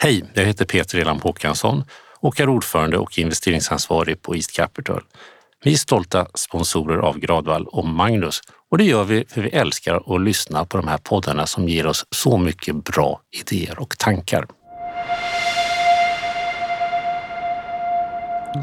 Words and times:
Hej, 0.00 0.24
jag 0.34 0.44
heter 0.44 0.64
Peter 0.64 0.98
Elam 0.98 1.20
Håkansson 1.20 1.84
och 2.20 2.40
är 2.40 2.48
ordförande 2.48 2.98
och 2.98 3.18
investeringsansvarig 3.18 4.22
på 4.22 4.36
East 4.36 4.56
Capital. 4.56 5.02
Vi 5.64 5.72
är 5.72 5.76
stolta 5.76 6.26
sponsorer 6.34 6.98
av 6.98 7.18
Gradvall 7.18 7.66
och 7.66 7.84
Magnus 7.84 8.40
och 8.70 8.78
det 8.78 8.84
gör 8.84 9.04
vi 9.04 9.24
för 9.28 9.40
vi 9.40 9.48
älskar 9.48 10.14
att 10.14 10.20
lyssna 10.20 10.64
på 10.64 10.76
de 10.76 10.88
här 10.88 10.98
poddarna 10.98 11.46
som 11.46 11.68
ger 11.68 11.86
oss 11.86 12.06
så 12.10 12.38
mycket 12.38 12.84
bra 12.84 13.20
idéer 13.40 13.80
och 13.80 13.98
tankar. 13.98 14.46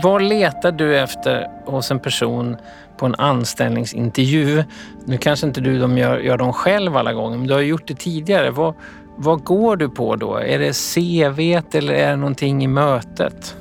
Vad 0.03 0.21
letar 0.21 0.71
du 0.71 0.99
efter 0.99 1.47
hos 1.65 1.91
en 1.91 1.99
person 1.99 2.57
på 2.97 3.05
en 3.05 3.15
anställningsintervju? 3.15 4.63
Nu 5.05 5.17
kanske 5.17 5.47
inte 5.47 5.61
du 5.61 5.79
de 5.79 5.97
gör, 5.97 6.19
gör 6.19 6.37
dem 6.37 6.53
själv 6.53 6.97
alla 6.97 7.13
gånger, 7.13 7.37
men 7.37 7.47
du 7.47 7.53
har 7.53 7.61
gjort 7.61 7.87
det 7.87 7.95
tidigare. 7.95 8.51
Vad, 8.51 8.75
vad 9.17 9.43
går 9.43 9.77
du 9.77 9.89
på 9.89 10.15
då? 10.15 10.35
Är 10.35 10.59
det 10.59 10.73
CV 10.73 11.39
eller 11.77 11.93
är 11.93 12.09
det 12.09 12.15
någonting 12.15 12.63
i 12.63 12.67
mötet? 12.67 13.55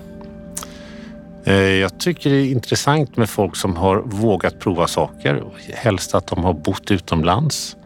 Eh, 1.44 1.54
jag 1.54 1.98
tycker 1.98 2.30
det 2.30 2.36
är 2.36 2.50
intressant 2.50 3.16
med 3.16 3.30
folk 3.30 3.56
som 3.56 3.76
har 3.76 4.02
vågat 4.04 4.58
prova 4.58 4.86
saker. 4.86 5.44
Helst 5.74 6.14
att 6.14 6.26
de 6.26 6.44
har 6.44 6.52
bott 6.52 6.90
utomlands 6.90 7.76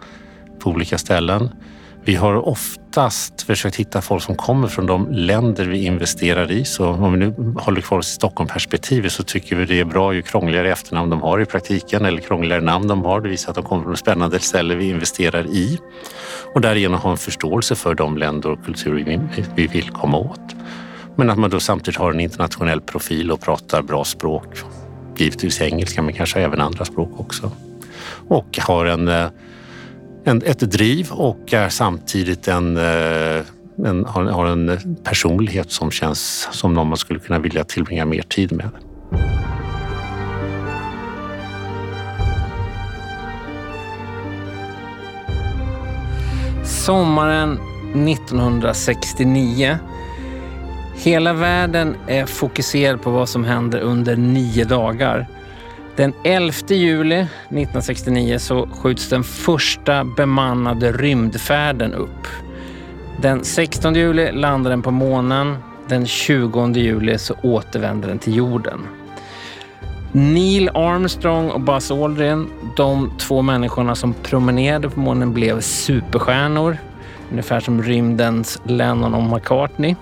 på 0.58 0.70
olika 0.70 0.98
ställen. 0.98 1.50
Vi 2.08 2.14
har 2.14 2.48
oftast 2.48 3.42
försökt 3.42 3.76
hitta 3.76 4.00
folk 4.00 4.22
som 4.22 4.36
kommer 4.36 4.68
från 4.68 4.86
de 4.86 5.08
länder 5.10 5.64
vi 5.64 5.84
investerar 5.84 6.50
i. 6.50 6.64
Så 6.64 6.88
om 6.88 7.12
vi 7.12 7.18
nu 7.18 7.34
håller 7.58 7.80
kvar 7.80 7.98
oss 7.98 8.08
i 8.08 8.14
Stockholmperspektivet 8.14 9.12
så 9.12 9.22
tycker 9.22 9.56
vi 9.56 9.64
det 9.64 9.80
är 9.80 9.84
bra 9.84 10.14
ju 10.14 10.22
krångligare 10.22 10.72
efternamn 10.72 11.10
de 11.10 11.22
har 11.22 11.40
i 11.40 11.44
praktiken 11.44 12.04
eller 12.04 12.20
krångligare 12.20 12.60
namn 12.60 12.88
de 12.88 13.04
har. 13.04 13.20
Det 13.20 13.28
visar 13.28 13.50
att 13.50 13.54
de 13.54 13.64
kommer 13.64 13.84
från 13.84 13.96
spännande 13.96 14.38
ställen 14.38 14.78
vi 14.78 14.88
investerar 14.88 15.46
i 15.46 15.78
och 16.54 16.60
därigenom 16.60 17.00
ha 17.00 17.10
en 17.10 17.16
förståelse 17.16 17.74
för 17.74 17.94
de 17.94 18.18
länder 18.18 18.50
och 18.50 18.64
kulturer 18.64 19.28
vi 19.54 19.66
vill 19.66 19.90
komma 19.90 20.18
åt. 20.18 20.54
Men 21.16 21.30
att 21.30 21.38
man 21.38 21.50
då 21.50 21.60
samtidigt 21.60 21.98
har 21.98 22.12
en 22.12 22.20
internationell 22.20 22.80
profil 22.80 23.30
och 23.30 23.40
pratar 23.40 23.82
bra 23.82 24.04
språk. 24.04 24.46
Givetvis 25.16 25.60
engelska 25.60 26.02
men 26.02 26.14
kanske 26.14 26.40
även 26.40 26.60
andra 26.60 26.84
språk 26.84 27.10
också. 27.16 27.50
Och 28.28 28.58
har 28.62 28.86
en 28.86 29.08
eh, 29.08 29.26
en, 30.28 30.42
ett 30.46 30.58
driv 30.58 31.10
och 31.10 31.54
är 31.54 31.68
samtidigt 31.68 32.48
en, 32.48 32.76
eh, 32.76 33.42
en, 33.86 34.04
har, 34.04 34.24
har 34.24 34.46
en 34.46 34.96
personlighet 35.04 35.70
som 35.70 35.90
känns 35.90 36.48
som 36.52 36.74
någon 36.74 36.88
man 36.88 36.98
skulle 36.98 37.18
kunna 37.18 37.38
vilja 37.38 37.64
tillbringa 37.64 38.04
mer 38.04 38.22
tid 38.22 38.52
med. 38.52 38.70
Sommaren 46.64 47.58
1969. 48.08 49.78
Hela 50.96 51.32
världen 51.32 51.96
är 52.06 52.26
fokuserad 52.26 53.02
på 53.02 53.10
vad 53.10 53.28
som 53.28 53.44
händer 53.44 53.78
under 53.78 54.16
nio 54.16 54.64
dagar. 54.64 55.26
Den 55.98 56.14
11 56.24 56.52
juli 56.68 57.16
1969 57.20 58.38
så 58.38 58.68
skjuts 58.72 59.08
den 59.08 59.24
första 59.24 60.04
bemannade 60.04 60.92
rymdfärden 60.92 61.94
upp. 61.94 62.26
Den 63.22 63.44
16 63.44 63.94
juli 63.94 64.32
landar 64.32 64.70
den 64.70 64.82
på 64.82 64.90
månen. 64.90 65.56
Den 65.88 66.06
20 66.06 66.72
juli 66.72 67.18
så 67.18 67.34
återvänder 67.42 68.08
den 68.08 68.18
till 68.18 68.36
jorden. 68.36 68.80
Neil 70.12 70.68
Armstrong 70.68 71.50
och 71.50 71.60
Buzz 71.60 71.90
Aldrin, 71.90 72.48
de 72.76 73.12
två 73.18 73.42
människorna 73.42 73.94
som 73.94 74.14
promenerade 74.14 74.90
på 74.90 75.00
månen, 75.00 75.32
blev 75.32 75.60
superstjärnor. 75.60 76.76
Ungefär 77.30 77.60
som 77.60 77.82
rymdens 77.82 78.58
Lennon 78.64 79.14
och 79.14 79.22
McCartney. 79.22 79.94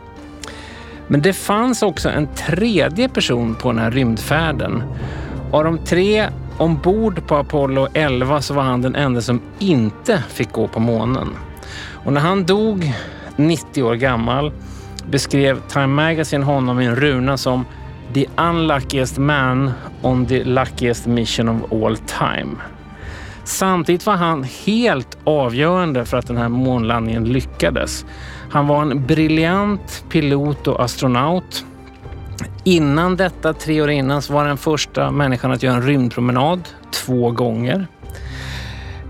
Men 1.06 1.22
det 1.22 1.32
fanns 1.32 1.82
också 1.82 2.08
en 2.08 2.26
tredje 2.26 3.08
person 3.08 3.54
på 3.54 3.72
den 3.72 3.78
här 3.78 3.90
rymdfärden 3.90 4.82
av 5.50 5.64
de 5.64 5.78
tre 5.78 6.28
ombord 6.58 7.26
på 7.26 7.36
Apollo 7.36 7.88
11 7.94 8.42
så 8.42 8.54
var 8.54 8.62
han 8.62 8.82
den 8.82 8.94
enda 8.94 9.20
som 9.20 9.40
inte 9.58 10.22
fick 10.28 10.52
gå 10.52 10.68
på 10.68 10.80
månen. 10.80 11.28
Och 12.04 12.12
när 12.12 12.20
han 12.20 12.46
dog 12.46 12.92
90 13.36 13.82
år 13.82 13.94
gammal 13.94 14.52
beskrev 15.10 15.60
Time 15.68 15.86
Magazine 15.86 16.44
honom 16.44 16.80
i 16.80 16.86
en 16.86 16.96
runa 16.96 17.36
som 17.36 17.64
“the 18.14 18.26
unluckiest 18.36 19.18
man 19.18 19.72
on 20.02 20.26
the 20.26 20.44
luckiest 20.44 21.06
mission 21.06 21.48
of 21.48 21.72
all 21.72 21.96
time”. 21.96 22.56
Samtidigt 23.44 24.06
var 24.06 24.16
han 24.16 24.42
helt 24.42 25.18
avgörande 25.24 26.04
för 26.04 26.16
att 26.16 26.26
den 26.26 26.36
här 26.36 26.48
månlandningen 26.48 27.24
lyckades. 27.24 28.04
Han 28.50 28.66
var 28.66 28.82
en 28.82 29.06
briljant 29.06 30.04
pilot 30.10 30.66
och 30.66 30.84
astronaut 30.84 31.64
Innan 32.66 33.16
detta, 33.16 33.52
tre 33.52 33.82
år 33.82 33.90
innan, 33.90 34.22
så 34.22 34.32
var 34.32 34.44
den 34.44 34.56
första 34.56 35.10
människan 35.10 35.52
att 35.52 35.62
göra 35.62 35.74
en 35.74 35.82
rymdpromenad 35.82 36.68
två 36.90 37.30
gånger. 37.30 37.86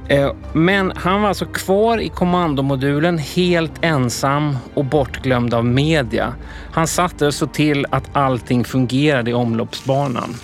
Eh, 0.09 0.33
men 0.53 0.93
han 0.97 1.23
var 1.23 1.29
alltså 1.29 1.47
kvar 1.47 1.99
i 1.99 2.09
kommandomodulen 2.09 3.19
helt 3.19 3.73
ensam 3.85 4.57
och 4.75 4.85
bortglömd 4.85 5.55
av 5.55 5.65
media. 5.65 6.35
Han 6.73 6.87
satte 6.87 7.33
så 7.33 7.47
till 7.47 7.87
att 7.91 8.17
allting 8.17 8.65
fungerade 8.65 9.31
i 9.31 9.35
omloppsbanan. 9.35 10.35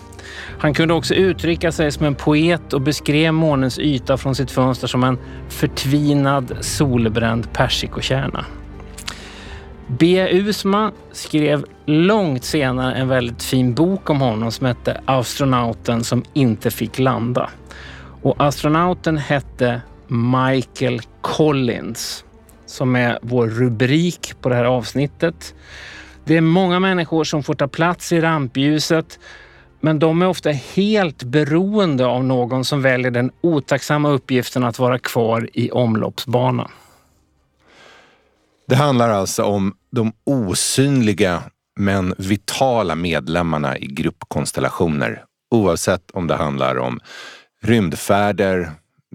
Han 0.59 0.75
kunde 0.75 0.95
också 0.95 1.15
uttrycka 1.15 1.73
sig 1.73 1.93
som 1.93 2.07
en 2.07 2.15
poet 2.15 2.73
och 2.73 2.81
beskrev 2.81 3.33
månens 3.33 3.79
yta 3.79 4.17
från 4.17 4.35
sitt 4.35 4.51
fönster 4.51 4.87
som 4.87 5.05
en 5.05 5.19
förtvinad 5.49 6.57
solbränd 6.61 7.53
persikokärna. 7.53 8.45
B. 9.99 10.29
Usma 10.31 10.93
skrev 11.13 11.65
långt 11.87 12.45
senare 12.45 12.95
en 12.95 13.09
väldigt 13.09 13.43
fin 13.43 13.75
bok 13.75 14.11
om 14.11 14.21
honom 14.21 14.53
som 14.53 14.67
hette 14.67 15.01
Astronauten 15.05 16.05
som 16.05 16.25
inte 16.33 16.71
fick 16.71 16.99
landa. 16.99 17.51
Och 18.23 18.35
astronauten 18.39 19.19
hette 19.19 19.81
Michael 20.09 21.01
Collins 21.21 22.25
som 22.67 22.97
är 22.97 23.19
vår 23.23 23.47
rubrik 23.47 24.35
på 24.41 24.49
det 24.49 24.55
här 24.55 24.65
avsnittet. 24.65 25.55
Det 26.25 26.37
är 26.37 26.41
många 26.41 26.81
människor 26.81 27.25
som 27.25 27.43
får 27.43 27.55
ta 27.55 27.69
plats 27.69 28.13
i 28.13 28.21
rampljuset 28.21 29.19
men 29.81 29.99
de 29.99 30.23
är 30.23 30.29
ofta 30.29 30.51
helt 30.51 31.23
beroende 31.23 32.07
av 32.07 32.25
någon 32.25 32.65
som 32.65 32.83
väljer 32.83 33.11
den 33.11 33.31
otacksamma 33.41 34.11
uppgiften 34.11 34.65
att 34.65 34.79
vara 34.79 34.99
kvar 34.99 35.49
i 35.53 35.71
omloppsbanan. 35.71 36.71
Det 38.67 38.77
handlar 38.77 39.09
alltså 39.11 39.43
om 39.43 39.75
de 39.93 40.13
osynliga 40.25 41.43
men 41.81 42.15
vitala 42.19 42.95
medlemmarna 42.95 43.79
i 43.79 43.87
gruppkonstellationer. 43.87 45.25
Oavsett 45.51 46.11
om 46.11 46.27
det 46.27 46.35
handlar 46.35 46.79
om 46.79 47.01
rymdfärder, 47.63 48.73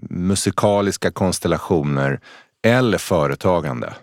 musikaliska 0.09 1.11
konstellationer 1.11 2.19
eller 2.65 2.97
företagande. 2.97 3.93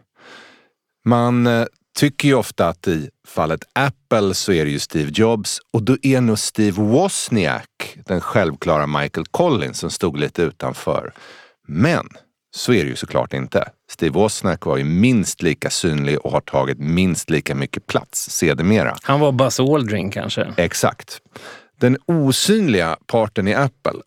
Man 1.04 1.46
eh, 1.46 1.66
tycker 1.98 2.28
ju 2.28 2.34
ofta 2.34 2.68
att 2.68 2.88
i 2.88 3.10
fallet 3.26 3.64
Apple 3.72 4.34
så 4.34 4.52
är 4.52 4.64
det 4.64 4.70
ju 4.70 4.78
Steve 4.78 5.10
Jobs 5.14 5.60
och 5.72 5.82
då 5.82 5.96
är 6.02 6.20
nog 6.20 6.38
Steve 6.38 6.82
Wozniak 6.82 7.96
den 8.06 8.20
självklara 8.20 8.86
Michael 8.86 9.26
Collins 9.26 9.78
som 9.78 9.91
stod 9.91 10.18
lite 10.18 10.42
utanför. 10.42 11.12
Men 11.68 12.08
så 12.54 12.72
är 12.72 12.84
det 12.84 12.91
ju 12.91 12.97
såklart 12.97 13.32
inte. 13.32 13.69
Steve 13.91 14.12
Wozniak 14.12 14.66
var 14.66 14.76
ju 14.76 14.84
minst 14.84 15.42
lika 15.42 15.70
synlig 15.70 16.19
och 16.19 16.31
har 16.31 16.41
tagit 16.41 16.78
minst 16.78 17.31
lika 17.31 17.54
mycket 17.54 17.87
plats 17.87 18.31
sedermera. 18.31 18.97
Han 19.03 19.20
var 19.20 19.32
Buzz 19.32 19.60
Aldrin 19.60 20.10
kanske? 20.10 20.54
Exakt. 20.56 21.20
Den 21.81 21.97
osynliga 22.06 22.97
parten 23.06 23.48
i 23.48 23.54
Apple 23.54 24.00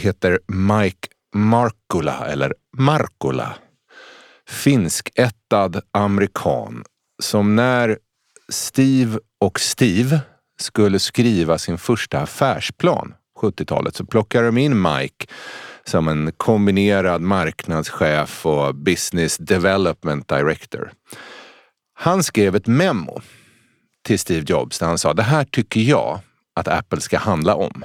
heter 0.00 0.38
Mike 0.46 1.08
Markula 1.34 2.26
eller 2.26 2.54
Markula. 2.76 3.54
Finskättad 4.48 5.82
amerikan 5.92 6.84
som 7.22 7.56
när 7.56 7.98
Steve 8.48 9.18
och 9.40 9.60
Steve 9.60 10.20
skulle 10.60 10.98
skriva 10.98 11.58
sin 11.58 11.78
första 11.78 12.18
affärsplan 12.20 13.14
70-talet 13.40 13.96
så 13.96 14.04
plockade 14.04 14.46
de 14.46 14.58
in 14.58 14.82
Mike 14.82 15.26
som 15.86 16.08
en 16.08 16.32
kombinerad 16.32 17.20
marknadschef 17.20 18.46
och 18.46 18.74
business 18.74 19.36
development 19.36 20.28
director. 20.28 20.92
Han 21.94 22.22
skrev 22.22 22.56
ett 22.56 22.66
memo 22.66 23.20
till 24.04 24.18
Steve 24.18 24.44
Jobs 24.48 24.78
där 24.78 24.86
han 24.86 24.98
sa 24.98 25.14
det 25.14 25.22
här 25.22 25.44
tycker 25.44 25.80
jag 25.80 26.20
att 26.54 26.68
Apple 26.68 27.00
ska 27.00 27.18
handla 27.18 27.54
om. 27.54 27.84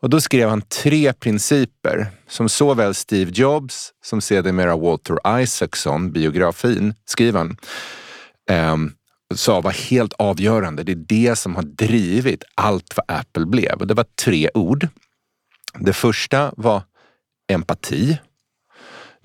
Och 0.00 0.10
då 0.10 0.20
skrev 0.20 0.48
han 0.48 0.62
tre 0.62 1.12
principer 1.12 2.06
som 2.28 2.48
såväl 2.48 2.94
Steve 2.94 3.30
Jobs 3.34 3.92
som 4.04 4.20
sedermera 4.20 4.76
Walter 4.76 5.40
Isaacson, 5.42 6.12
biografin, 6.12 6.94
skriven, 7.04 7.56
eh, 8.50 8.76
sa 9.34 9.60
var 9.60 9.70
helt 9.70 10.12
avgörande. 10.12 10.82
Det 10.82 10.92
är 10.92 11.04
det 11.08 11.36
som 11.36 11.56
har 11.56 11.62
drivit 11.62 12.44
allt 12.54 12.94
vad 12.96 13.18
Apple 13.18 13.46
blev. 13.46 13.72
Och 13.72 13.86
det 13.86 13.94
var 13.94 14.06
tre 14.24 14.50
ord. 14.54 14.88
Det 15.78 15.92
första 15.92 16.52
var 16.56 16.82
empati. 17.48 18.18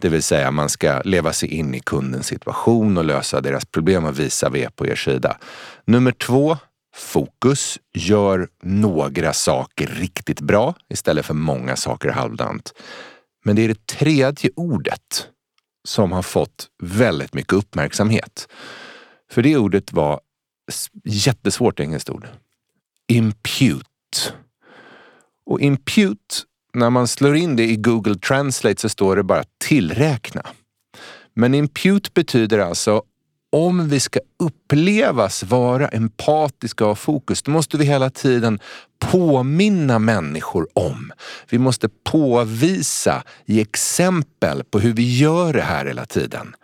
Det 0.01 0.09
vill 0.09 0.23
säga 0.23 0.51
man 0.51 0.69
ska 0.69 1.01
leva 1.01 1.33
sig 1.33 1.49
in 1.49 1.75
i 1.75 1.79
kundens 1.79 2.27
situation 2.27 2.97
och 2.97 3.05
lösa 3.05 3.41
deras 3.41 3.65
problem 3.65 4.05
och 4.05 4.19
visa 4.19 4.49
V 4.49 4.69
på 4.75 4.87
er 4.87 4.95
sida. 4.95 5.37
Nummer 5.85 6.11
två, 6.11 6.57
fokus. 6.95 7.79
Gör 7.93 8.47
några 8.63 9.33
saker 9.33 9.87
riktigt 9.87 10.41
bra 10.41 10.75
istället 10.89 11.25
för 11.25 11.33
många 11.33 11.75
saker 11.75 12.09
halvdant. 12.09 12.73
Men 13.45 13.55
det 13.55 13.61
är 13.61 13.67
det 13.67 13.87
tredje 13.87 14.49
ordet 14.55 15.27
som 15.87 16.11
har 16.11 16.21
fått 16.21 16.67
väldigt 16.83 17.33
mycket 17.33 17.53
uppmärksamhet. 17.53 18.47
För 19.31 19.41
det 19.41 19.57
ordet 19.57 19.93
var 19.93 20.19
jättesvårt 21.03 21.79
engelskt 21.79 22.09
ord. 22.09 22.27
Impute. 23.07 23.83
Och 25.45 25.61
impute, 25.61 26.35
när 26.73 26.89
man 26.89 27.07
slår 27.07 27.35
in 27.35 27.55
det 27.55 27.63
i 27.63 27.75
Google 27.75 28.15
Translate 28.15 28.81
så 28.81 28.89
står 28.89 29.15
det 29.15 29.23
bara 29.23 29.43
tillräkna. 29.65 30.43
Men 31.35 31.53
impute 31.53 32.09
betyder 32.13 32.59
alltså 32.59 33.03
om 33.51 33.89
vi 33.89 33.99
ska 33.99 34.19
upplevas 34.39 35.43
vara 35.43 35.87
empatiska 35.87 36.85
och 36.85 36.99
fokus, 36.99 37.41
då 37.41 37.51
måste 37.51 37.77
vi 37.77 37.85
hela 37.85 38.09
tiden 38.09 38.59
påminna 38.99 39.99
människor 39.99 40.67
om. 40.73 41.11
Vi 41.49 41.57
måste 41.57 41.89
påvisa, 42.03 43.23
ge 43.45 43.61
exempel 43.61 44.63
på 44.63 44.79
hur 44.79 44.93
vi 44.93 45.17
gör 45.17 45.53
det 45.53 45.61
här 45.61 45.85
hela 45.85 46.05
tiden. 46.05 46.55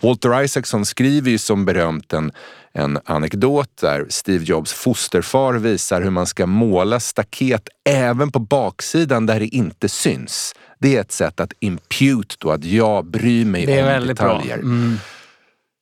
Walter 0.00 0.42
Isaacson 0.42 0.86
skriver 0.86 1.30
ju 1.30 1.38
som 1.38 1.64
berömt 1.64 2.12
en, 2.12 2.32
en 2.76 2.98
anekdot 3.04 3.70
där 3.80 4.06
Steve 4.08 4.44
Jobs 4.44 4.72
fosterfar 4.72 5.54
visar 5.54 6.02
hur 6.02 6.10
man 6.10 6.26
ska 6.26 6.46
måla 6.46 7.00
staket 7.00 7.68
även 7.84 8.32
på 8.32 8.38
baksidan 8.38 9.26
där 9.26 9.40
det 9.40 9.46
inte 9.46 9.88
syns. 9.88 10.54
Det 10.78 10.96
är 10.96 11.00
ett 11.00 11.12
sätt 11.12 11.40
att 11.40 11.52
impute 11.60 12.34
då, 12.38 12.50
att 12.50 12.64
jag 12.64 13.06
bryr 13.06 13.44
mig 13.44 13.66
det 13.66 13.74
är 13.74 13.82
om 13.82 13.88
väldigt 13.88 14.16
detaljer. 14.16 14.56
Bra. 14.56 14.64
Mm. 14.64 14.96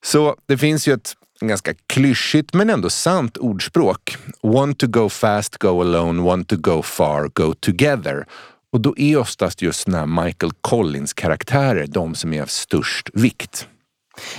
Så 0.05 0.37
det 0.47 0.59
finns 0.59 0.89
ju 0.89 0.93
ett 0.93 1.13
ganska 1.41 1.75
klyschigt 1.87 2.55
men 2.55 2.71
ändå 2.71 2.91
sant 2.91 3.37
ordspråk. 3.37 4.17
Want 4.43 4.79
to 4.79 4.87
go 4.87 5.09
fast, 5.09 5.57
go 5.59 5.81
alone. 5.81 6.23
Want 6.23 6.49
to 6.49 6.57
go 6.57 6.83
far, 6.83 7.31
go 7.35 7.55
together. 7.61 8.27
Och 8.73 8.81
då 8.81 8.95
är 8.97 9.17
oftast 9.17 9.63
just 9.63 9.87
den 9.87 9.95
här 9.95 10.25
Michael 10.25 10.53
Collins-karaktärer 10.61 11.87
de 11.87 12.15
som 12.15 12.33
är 12.33 12.43
av 12.43 12.47
störst 12.47 13.11
vikt. 13.13 13.69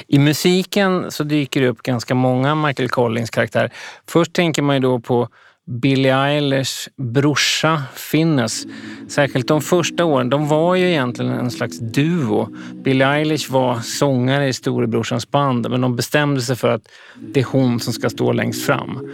I 0.08 0.20
musiken 0.20 1.12
så 1.12 1.24
dyker 1.24 1.62
det 1.62 1.68
upp 1.68 1.84
ganska 1.84 2.16
många 2.16 2.56
Michael 2.56 2.90
Collins-karaktärer. 2.90 3.72
Först 4.08 4.34
tänker 4.34 4.62
man 4.62 4.76
ju 4.76 4.80
då 4.80 5.00
på 5.00 5.30
Billie 5.68 6.12
Eilishs 6.12 6.90
brorsa 6.98 7.84
Finnes. 7.96 8.66
Särskilt 9.08 9.48
de 9.48 9.62
första 9.62 10.06
åren. 10.06 10.30
De 10.30 10.48
var 10.48 10.76
ju 10.76 10.90
egentligen 10.90 11.32
en 11.32 11.52
slags 11.52 11.80
duo. 11.80 12.50
Billie 12.84 13.06
Eilish 13.06 13.52
var 13.52 13.80
sångare 13.80 14.48
i 14.48 14.54
storebrorsans 14.54 15.32
band 15.32 15.70
men 15.70 15.82
de 15.82 15.96
bestämde 15.96 16.42
sig 16.42 16.56
för 16.56 16.70
att 16.70 16.82
det 17.34 17.40
är 17.40 17.46
hon 17.46 17.80
som 17.80 17.94
ska 17.94 18.10
stå 18.10 18.32
längst 18.32 18.66
fram. 18.66 19.10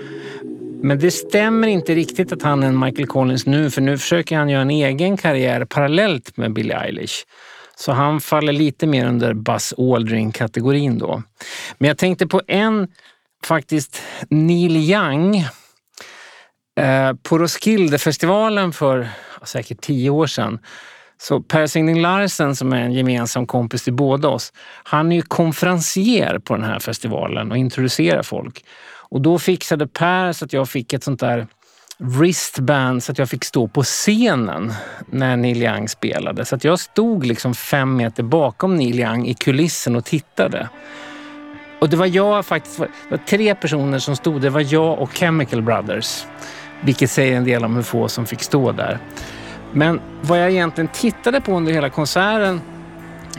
Men 0.83 0.99
det 0.99 1.11
stämmer 1.11 1.67
inte 1.67 1.95
riktigt 1.95 2.31
att 2.31 2.41
han 2.41 2.63
är 2.63 2.67
en 2.67 2.79
Michael 2.79 3.07
Collins 3.07 3.45
nu 3.45 3.69
för 3.69 3.81
nu 3.81 3.97
försöker 3.97 4.37
han 4.37 4.49
göra 4.49 4.61
en 4.61 4.69
egen 4.69 5.17
karriär 5.17 5.65
parallellt 5.65 6.37
med 6.37 6.53
Billie 6.53 6.73
Eilish. 6.73 7.25
Så 7.81 7.91
han 7.91 8.21
faller 8.21 8.53
lite 8.53 8.87
mer 8.87 9.05
under 9.05 9.33
Buzz 9.33 9.73
Aldrin-kategorin 9.77 10.97
då. 10.97 11.23
Men 11.77 11.87
jag 11.87 11.97
tänkte 11.97 12.27
på 12.27 12.41
en, 12.47 12.87
faktiskt 13.43 14.01
Neil 14.29 14.77
Young 14.77 15.45
Eh, 16.79 17.13
på 17.23 17.37
Roskildefestivalen 17.37 18.73
för 18.73 19.09
säkert 19.43 19.81
tio 19.81 20.09
år 20.09 20.27
sedan 20.27 20.59
så 21.17 21.41
Per 21.41 21.67
Signing 21.67 22.01
Larsen 22.01 22.55
som 22.55 22.73
är 22.73 22.81
en 22.81 22.93
gemensam 22.93 23.47
kompis 23.47 23.83
till 23.83 23.93
båda 23.93 24.27
oss, 24.27 24.53
han 24.83 25.11
är 25.11 25.15
ju 25.15 25.21
konferencier 25.21 26.39
på 26.39 26.55
den 26.55 26.63
här 26.63 26.79
festivalen 26.79 27.51
och 27.51 27.57
introducerar 27.57 28.23
folk. 28.23 28.65
Och 29.09 29.21
då 29.21 29.39
fixade 29.39 29.87
Per 29.87 30.33
så 30.33 30.45
att 30.45 30.53
jag 30.53 30.69
fick 30.69 30.93
ett 30.93 31.03
sånt 31.03 31.19
där 31.19 31.47
wristband 32.01 33.03
så 33.03 33.11
att 33.11 33.17
jag 33.17 33.29
fick 33.29 33.43
stå 33.43 33.67
på 33.67 33.83
scenen 33.83 34.73
när 35.05 35.37
Neil 35.37 35.63
Young 35.63 35.89
spelade. 35.89 36.45
Så 36.45 36.55
att 36.55 36.63
jag 36.63 36.79
stod 36.79 37.25
liksom 37.25 37.53
fem 37.53 37.95
meter 37.95 38.23
bakom 38.23 38.75
Neil 38.75 38.99
Young 38.99 39.27
i 39.27 39.33
kulissen 39.33 39.95
och 39.95 40.05
tittade. 40.05 40.69
Och 41.79 41.89
det 41.89 41.97
var 41.97 42.05
jag 42.05 42.45
faktiskt, 42.45 42.77
det 42.79 42.87
var 43.09 43.17
tre 43.17 43.55
personer 43.55 43.99
som 43.99 44.15
stod. 44.15 44.41
Det 44.41 44.49
var 44.49 44.73
jag 44.73 44.99
och 44.99 45.13
Chemical 45.13 45.61
Brothers. 45.61 46.25
Vilket 46.81 47.11
säger 47.11 47.37
en 47.37 47.43
del 47.43 47.65
om 47.65 47.75
hur 47.75 47.83
få 47.83 48.07
som 48.07 48.25
fick 48.25 48.43
stå 48.43 48.71
där. 48.71 48.99
Men 49.71 49.99
vad 50.21 50.39
jag 50.39 50.51
egentligen 50.51 50.87
tittade 50.87 51.41
på 51.41 51.51
under 51.51 51.73
hela 51.73 51.89
konserten 51.89 52.61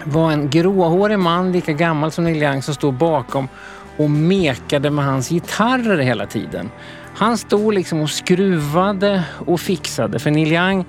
var 0.05 0.33
en 0.33 0.51
gråhårig 0.51 1.19
man, 1.19 1.53
lika 1.53 1.73
gammal 1.73 2.11
som 2.11 2.25
Neil 2.25 2.43
Young, 2.43 2.63
som 2.63 2.75
stod 2.75 2.95
bakom 2.95 3.49
och 3.97 4.11
mekade 4.11 4.91
med 4.91 5.05
hans 5.05 5.29
gitarrer 5.29 5.99
hela 5.99 6.27
tiden. 6.27 6.71
Han 7.15 7.39
stod 7.39 7.75
liksom 7.75 8.01
och 8.01 8.11
skruvade 8.11 9.25
och 9.47 9.61
fixade. 9.61 10.19
För 10.19 10.31
Neil 10.31 10.53
Young, 10.53 10.85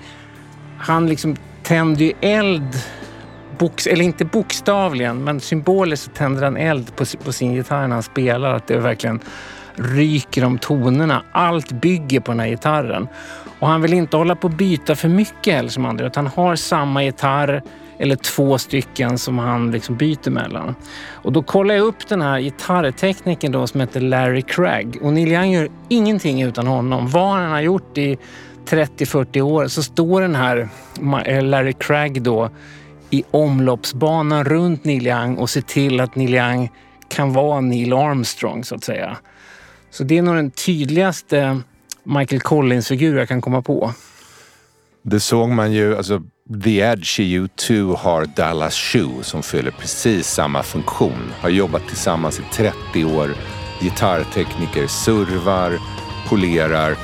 han 0.78 1.08
liksom 1.08 1.36
tände 1.64 2.04
ju 2.04 2.14
eld, 2.22 2.76
box, 3.58 3.88
eller 3.88 4.06
inte 4.06 4.26
bokstavligen, 4.26 5.24
men 5.24 5.40
symboliskt 5.40 6.06
så 6.06 6.12
tänder 6.12 6.44
han 6.44 6.58
eld 6.58 6.96
på, 6.96 7.06
på 7.24 7.32
sin 7.32 7.54
gitarr 7.54 7.88
när 7.88 7.96
han 7.96 8.04
spelar. 8.04 8.54
Att 8.54 8.68
det 8.68 8.78
verkligen 8.78 9.20
ryker 9.76 10.46
om 10.46 10.58
tonerna. 10.58 11.24
Allt 11.32 11.72
bygger 11.72 12.20
på 12.20 12.32
den 12.32 12.40
här 12.40 12.48
gitarren. 12.48 13.08
Och 13.60 13.68
han 13.68 13.82
vill 13.82 13.94
inte 13.94 14.18
hålla 14.18 14.36
på 14.36 14.48
att 14.48 14.58
byta 14.58 14.96
för 14.96 15.10
mycket 15.10 15.54
heller 15.54 15.70
som 15.70 15.86
andra, 15.86 16.08
utan 16.08 16.28
han 16.28 16.46
har 16.46 16.56
samma 16.56 17.04
gitarr 17.04 17.62
eller 17.98 18.16
två 18.16 18.58
stycken 18.58 19.18
som 19.18 19.40
han 19.40 19.72
liksom 19.72 19.98
byter 19.98 20.30
mellan. 20.30 20.76
Och 21.12 21.32
då 21.32 21.44
kollar 21.44 21.76
jag 21.76 21.86
upp 21.86 22.08
den 22.08 22.22
här 22.22 22.40
gitarrtekniken 22.40 23.52
då 23.52 23.68
som 23.68 23.80
heter 23.80 24.02
Larry 24.02 24.42
Craig. 24.42 24.98
Och 25.02 25.14
Neil 25.14 25.32
Young 25.32 25.52
gör 25.52 25.70
ingenting 25.90 26.42
utan 26.42 26.68
honom. 26.68 27.10
Vad 27.10 27.30
han 27.30 27.52
har 27.52 27.62
gjort 27.62 27.98
i 27.98 28.18
30-40 28.66 29.42
år 29.42 29.68
så 29.68 29.84
står 29.84 30.22
den 30.22 30.36
här 30.36 30.70
eh, 31.26 31.44
Larry 31.44 31.74
Craig 31.74 32.22
då 32.22 32.50
i 33.10 33.24
omloppsbanan 33.32 34.44
runt 34.44 34.86
Neil 34.86 35.08
Young 35.08 35.38
och 35.38 35.50
ser 35.50 35.62
till 35.62 36.00
att 36.00 36.16
Neil 36.16 36.36
Young 36.36 36.72
kan 37.08 37.34
vara 37.34 37.62
Neil 37.62 37.94
Armstrong 37.94 38.64
så 38.64 38.76
att 38.76 38.84
säga. 38.84 39.18
Så 39.90 40.04
det 40.04 40.18
är 40.18 40.22
nog 40.22 40.36
den 40.36 40.52
tydligaste 40.52 41.62
Michael 42.04 42.42
Collins-figur 42.42 43.18
jag 43.18 43.28
kan 43.28 43.42
komma 43.42 43.62
på. 43.62 43.94
Det 45.02 45.20
såg 45.20 45.50
man 45.50 45.74
ju, 45.74 45.98
alltså 45.98 46.22
The 46.62 46.82
Edge 46.82 47.20
i 47.20 47.40
U2 47.40 47.96
har 47.96 48.26
Dallas 48.26 48.76
Shoe 48.76 49.24
som 49.24 49.44
fyller 49.44 49.72
precis 49.72 50.28
samma 50.28 50.64
funktion. 50.64 51.32
Har 51.42 51.50
jobbat 51.50 51.88
tillsammans 51.88 52.40
i 52.40 52.44
30 52.54 53.06
år. 53.06 53.36
Gitarrtekniker, 53.82 54.88
servar, 54.88 55.80
polerar. 56.30 56.96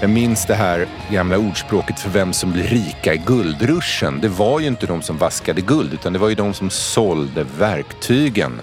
Jag 0.00 0.10
minns 0.10 0.46
det 0.46 0.54
här 0.54 0.86
gamla 1.10 1.38
ordspråket 1.38 2.00
för 2.00 2.10
vem 2.10 2.32
som 2.32 2.52
blir 2.52 2.62
rika 2.62 3.14
i 3.14 3.22
guldruschen. 3.26 4.20
Det 4.20 4.28
var 4.28 4.60
ju 4.60 4.66
inte 4.66 4.86
de 4.86 5.02
som 5.02 5.18
vaskade 5.18 5.60
guld 5.60 5.92
utan 5.92 6.12
det 6.12 6.18
var 6.18 6.28
ju 6.28 6.34
de 6.34 6.54
som 6.54 6.70
sålde 6.70 7.46
verktygen 7.58 8.60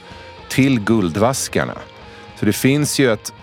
till 0.50 0.80
guldvaskarna. 0.80 1.76
Så 2.40 2.46
det 2.46 2.54
finns 2.54 3.00
ju 3.00 3.14
ett 3.14 3.34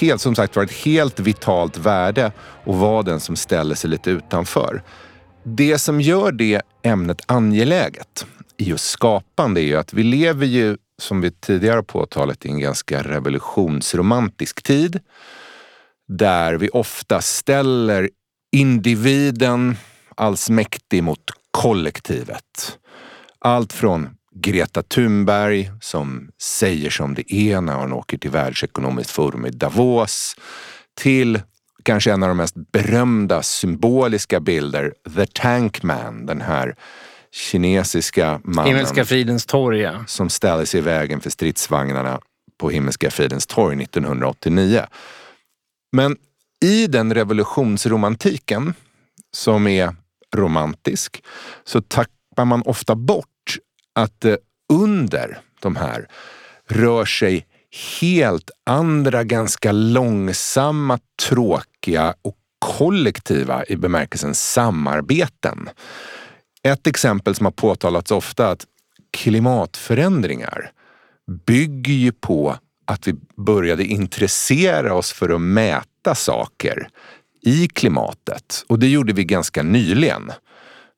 helt, 0.00 0.20
som 0.20 0.34
sagt 0.34 0.56
var 0.56 0.62
ett 0.64 0.84
helt 0.84 1.20
vitalt 1.20 1.76
värde 1.76 2.26
att 2.64 2.74
vara 2.74 3.02
den 3.02 3.20
som 3.20 3.36
ställer 3.36 3.74
sig 3.74 3.90
lite 3.90 4.10
utanför. 4.10 4.82
Det 5.46 5.78
som 5.78 6.00
gör 6.00 6.32
det 6.32 6.62
ämnet 6.82 7.22
angeläget 7.26 8.26
i 8.56 8.64
just 8.64 8.84
skapande 8.84 9.60
är 9.60 9.64
ju 9.64 9.76
att 9.76 9.92
vi 9.92 10.02
lever 10.02 10.46
ju, 10.46 10.76
som 11.02 11.20
vi 11.20 11.30
tidigare 11.30 11.76
har 11.76 11.82
påtalat, 11.82 12.46
i 12.46 12.48
en 12.48 12.60
ganska 12.60 13.02
revolutionsromantisk 13.02 14.62
tid 14.62 15.00
där 16.08 16.54
vi 16.54 16.68
ofta 16.68 17.20
ställer 17.20 18.10
individen 18.52 19.76
allsmäktig 20.16 21.02
mot 21.02 21.30
kollektivet. 21.50 22.78
Allt 23.38 23.72
från 23.72 24.08
Greta 24.34 24.82
Thunberg 24.82 25.70
som 25.80 26.30
säger 26.42 26.90
som 26.90 27.14
det 27.14 27.34
är 27.34 27.60
när 27.60 27.74
hon 27.74 27.92
åker 27.92 28.18
till 28.18 28.30
världsekonomiskt 28.30 29.10
forum 29.10 29.46
i 29.46 29.50
Davos 29.50 30.36
till 30.94 31.40
kanske 31.84 32.12
en 32.12 32.22
av 32.22 32.28
de 32.28 32.36
mest 32.36 32.54
berömda 32.72 33.42
symboliska 33.42 34.40
bilder, 34.40 34.94
The 35.16 35.26
Tank 35.26 35.82
Man, 35.82 36.26
den 36.26 36.40
här 36.40 36.76
kinesiska 37.32 38.40
mannen. 38.44 38.68
Himmelska 38.68 39.04
fridens 39.04 39.46
torg, 39.46 39.80
ja. 39.80 40.04
Som 40.06 40.30
ställer 40.30 40.64
sig 40.64 40.78
i 40.78 40.82
vägen 40.82 41.20
för 41.20 41.30
stridsvagnarna 41.30 42.20
på 42.58 42.70
Himmelska 42.70 43.10
fridens 43.10 43.46
torg 43.46 43.82
1989. 43.82 44.86
Men 45.92 46.16
i 46.62 46.86
den 46.86 47.14
revolutionsromantiken, 47.14 48.74
som 49.32 49.66
är 49.66 49.94
romantisk, 50.36 51.24
så 51.64 51.80
tappar 51.80 52.44
man 52.44 52.62
ofta 52.62 52.94
bort 52.94 53.28
att 53.94 54.20
det 54.20 54.38
under 54.72 55.38
de 55.60 55.76
här 55.76 56.08
rör 56.68 57.04
sig 57.04 57.46
helt 58.00 58.50
andra, 58.66 59.24
ganska 59.24 59.72
långsamma, 59.72 60.98
tråkiga 61.28 62.14
och 62.22 62.36
kollektiva 62.58 63.64
i 63.68 63.76
bemärkelsen 63.76 64.34
samarbeten. 64.34 65.68
Ett 66.62 66.86
exempel 66.86 67.34
som 67.34 67.46
har 67.46 67.50
påtalats 67.50 68.10
ofta 68.10 68.46
är 68.46 68.52
att 68.52 68.66
klimatförändringar 69.12 70.70
bygger 71.46 71.94
ju 71.94 72.12
på 72.12 72.56
att 72.86 73.08
vi 73.08 73.14
började 73.36 73.84
intressera 73.84 74.94
oss 74.94 75.12
för 75.12 75.30
att 75.30 75.40
mäta 75.40 76.14
saker 76.14 76.88
i 77.42 77.68
klimatet. 77.68 78.64
Och 78.66 78.78
det 78.78 78.88
gjorde 78.88 79.12
vi 79.12 79.24
ganska 79.24 79.62
nyligen. 79.62 80.32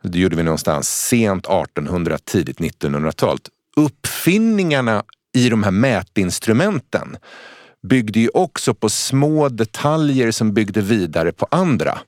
Det 0.02 0.18
gjorde 0.18 0.36
vi 0.36 0.42
någonstans 0.42 1.06
sent 1.06 1.46
1800, 1.46 2.18
tidigt 2.24 2.58
1900-tal. 2.58 3.38
Uppfinningarna 3.76 5.04
i 5.36 5.48
de 5.48 5.62
här 5.62 5.70
mätinstrumenten 5.70 7.16
byggde 7.88 8.20
ju 8.20 8.28
också 8.34 8.74
på 8.74 8.88
små 8.88 9.48
detaljer 9.48 10.30
som 10.30 10.54
byggde 10.54 10.80
vidare 10.80 11.32
på 11.32 11.46
andra. 11.50 11.98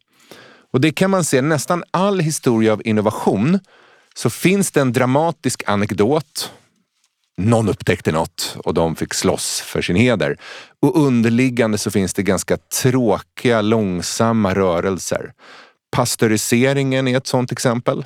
Och 0.72 0.80
det 0.80 0.92
kan 0.92 1.10
man 1.10 1.24
se, 1.24 1.42
nästan 1.42 1.84
all 1.90 2.20
historia 2.20 2.72
av 2.72 2.82
innovation 2.84 3.58
så 4.14 4.30
finns 4.30 4.70
det 4.70 4.80
en 4.80 4.92
dramatisk 4.92 5.62
anekdot. 5.66 6.52
Någon 7.36 7.68
upptäckte 7.68 8.12
något 8.12 8.56
och 8.64 8.74
de 8.74 8.96
fick 8.96 9.14
slåss 9.14 9.60
för 9.60 9.82
sin 9.82 9.96
heder. 9.96 10.36
Och 10.82 11.06
underliggande 11.06 11.78
så 11.78 11.90
finns 11.90 12.14
det 12.14 12.22
ganska 12.22 12.56
tråkiga, 12.82 13.60
långsamma 13.60 14.54
rörelser. 14.54 15.32
Pasteuriseringen 15.90 17.08
är 17.08 17.16
ett 17.16 17.26
sådant 17.26 17.52
exempel. 17.52 18.04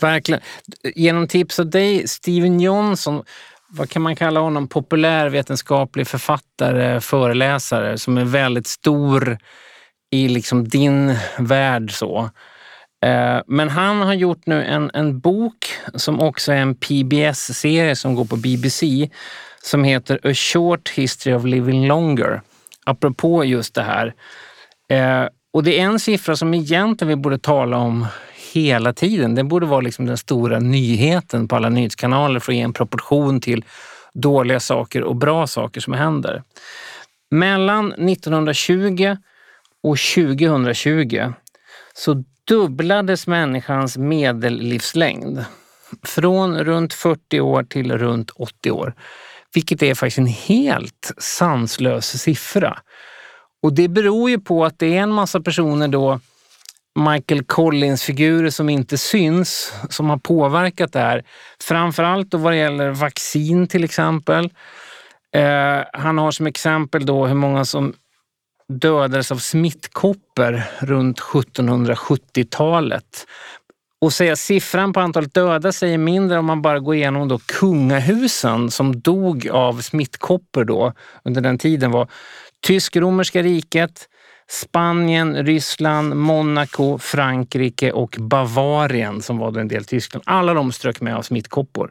Verkligen. 0.00 0.40
Genom 0.94 1.28
tips 1.28 1.58
av 1.58 1.70
dig, 1.70 2.08
Steven 2.08 2.60
Johnson, 2.60 3.22
vad 3.74 3.90
kan 3.90 4.02
man 4.02 4.16
kalla 4.16 4.40
honom, 4.40 4.68
populärvetenskaplig 4.68 6.06
författare, 6.08 7.00
föreläsare 7.00 7.98
som 7.98 8.18
är 8.18 8.24
väldigt 8.24 8.66
stor 8.66 9.38
i 10.10 10.28
liksom 10.28 10.68
din 10.68 11.16
värld. 11.38 11.92
så. 11.92 12.30
Eh, 13.04 13.40
men 13.46 13.68
han 13.68 14.02
har 14.02 14.14
gjort 14.14 14.46
nu 14.46 14.64
en, 14.64 14.90
en 14.94 15.20
bok 15.20 15.66
som 15.94 16.20
också 16.20 16.52
är 16.52 16.56
en 16.56 16.74
PBS-serie 16.74 17.96
som 17.96 18.14
går 18.14 18.24
på 18.24 18.36
BBC 18.36 19.10
som 19.62 19.84
heter 19.84 20.20
A 20.22 20.34
Short 20.34 20.88
History 20.88 21.34
of 21.34 21.44
Living 21.44 21.86
Longer. 21.86 22.40
Apropå 22.86 23.44
just 23.44 23.74
det 23.74 23.82
här. 23.82 24.14
Eh, 24.88 25.28
och 25.52 25.62
det 25.62 25.80
är 25.80 25.84
en 25.84 26.00
siffra 26.00 26.36
som 26.36 26.54
egentligen 26.54 27.08
vi 27.08 27.16
borde 27.16 27.38
tala 27.38 27.76
om 27.76 28.06
hela 28.52 28.92
tiden. 28.92 29.34
Den 29.34 29.48
borde 29.48 29.66
vara 29.66 29.80
liksom 29.80 30.06
den 30.06 30.16
stora 30.16 30.58
nyheten 30.58 31.48
på 31.48 31.56
alla 31.56 31.68
nyhetskanaler 31.68 32.40
för 32.40 32.52
att 32.52 32.56
ge 32.56 32.62
en 32.62 32.72
proportion 32.72 33.40
till 33.40 33.64
dåliga 34.14 34.60
saker 34.60 35.02
och 35.02 35.16
bra 35.16 35.46
saker 35.46 35.80
som 35.80 35.92
händer. 35.92 36.42
Mellan 37.30 37.92
1920 37.92 39.16
och 39.82 39.98
2020 40.14 41.32
så 41.94 42.24
dubblades 42.44 43.26
människans 43.26 43.96
medellivslängd 43.96 45.44
från 46.02 46.58
runt 46.58 46.94
40 46.94 47.40
år 47.40 47.62
till 47.62 47.98
runt 47.98 48.30
80 48.30 48.70
år. 48.70 48.94
Vilket 49.54 49.82
är 49.82 49.94
faktiskt 49.94 50.18
en 50.18 50.26
helt 50.26 51.12
sanslös 51.18 52.22
siffra. 52.22 52.78
Och 53.62 53.72
det 53.72 53.88
beror 53.88 54.30
ju 54.30 54.38
på 54.40 54.64
att 54.64 54.78
det 54.78 54.96
är 54.96 55.02
en 55.02 55.12
massa 55.12 55.40
personer 55.40 55.88
då, 55.88 56.20
Michael 56.98 57.44
Collins-figurer 57.44 58.50
som 58.50 58.68
inte 58.68 58.98
syns, 58.98 59.72
som 59.90 60.10
har 60.10 60.18
påverkat 60.18 60.92
det 60.92 60.98
här. 60.98 61.24
Framförallt 61.62 62.30
då 62.30 62.38
vad 62.38 62.52
det 62.52 62.56
gäller 62.56 62.90
vaccin 62.90 63.66
till 63.66 63.84
exempel. 63.84 64.44
Eh, 65.34 65.80
han 65.92 66.18
har 66.18 66.30
som 66.30 66.46
exempel 66.46 67.06
då 67.06 67.26
hur 67.26 67.34
många 67.34 67.64
som 67.64 67.94
dödades 68.68 69.32
av 69.32 69.36
smittkoppor 69.36 70.62
runt 70.80 71.20
1770-talet. 71.20 73.26
Och 74.00 74.12
säga 74.12 74.36
siffran 74.36 74.92
på 74.92 75.00
antalet 75.00 75.34
döda 75.34 75.72
säger 75.72 75.98
mindre 75.98 76.38
om 76.38 76.44
man 76.44 76.62
bara 76.62 76.78
går 76.78 76.94
igenom 76.94 77.28
då 77.28 77.38
kungahusen 77.38 78.70
som 78.70 79.00
dog 79.00 79.48
av 79.48 79.80
smittkoppor 79.80 80.64
då 80.64 80.92
under 81.24 81.40
den 81.40 81.58
tiden 81.58 81.90
var 81.90 82.08
Tysk-romerska 82.66 83.42
riket, 83.42 84.08
Spanien, 84.48 85.46
Ryssland, 85.46 86.16
Monaco, 86.16 86.98
Frankrike 86.98 87.92
och 87.92 88.16
Bavarien 88.18 89.22
som 89.22 89.38
var 89.38 89.58
en 89.58 89.68
del 89.68 89.84
Tyskland. 89.84 90.22
Alla 90.26 90.54
de 90.54 90.72
strök 90.72 91.00
med 91.00 91.16
av 91.16 91.22
smittkoppor. 91.22 91.90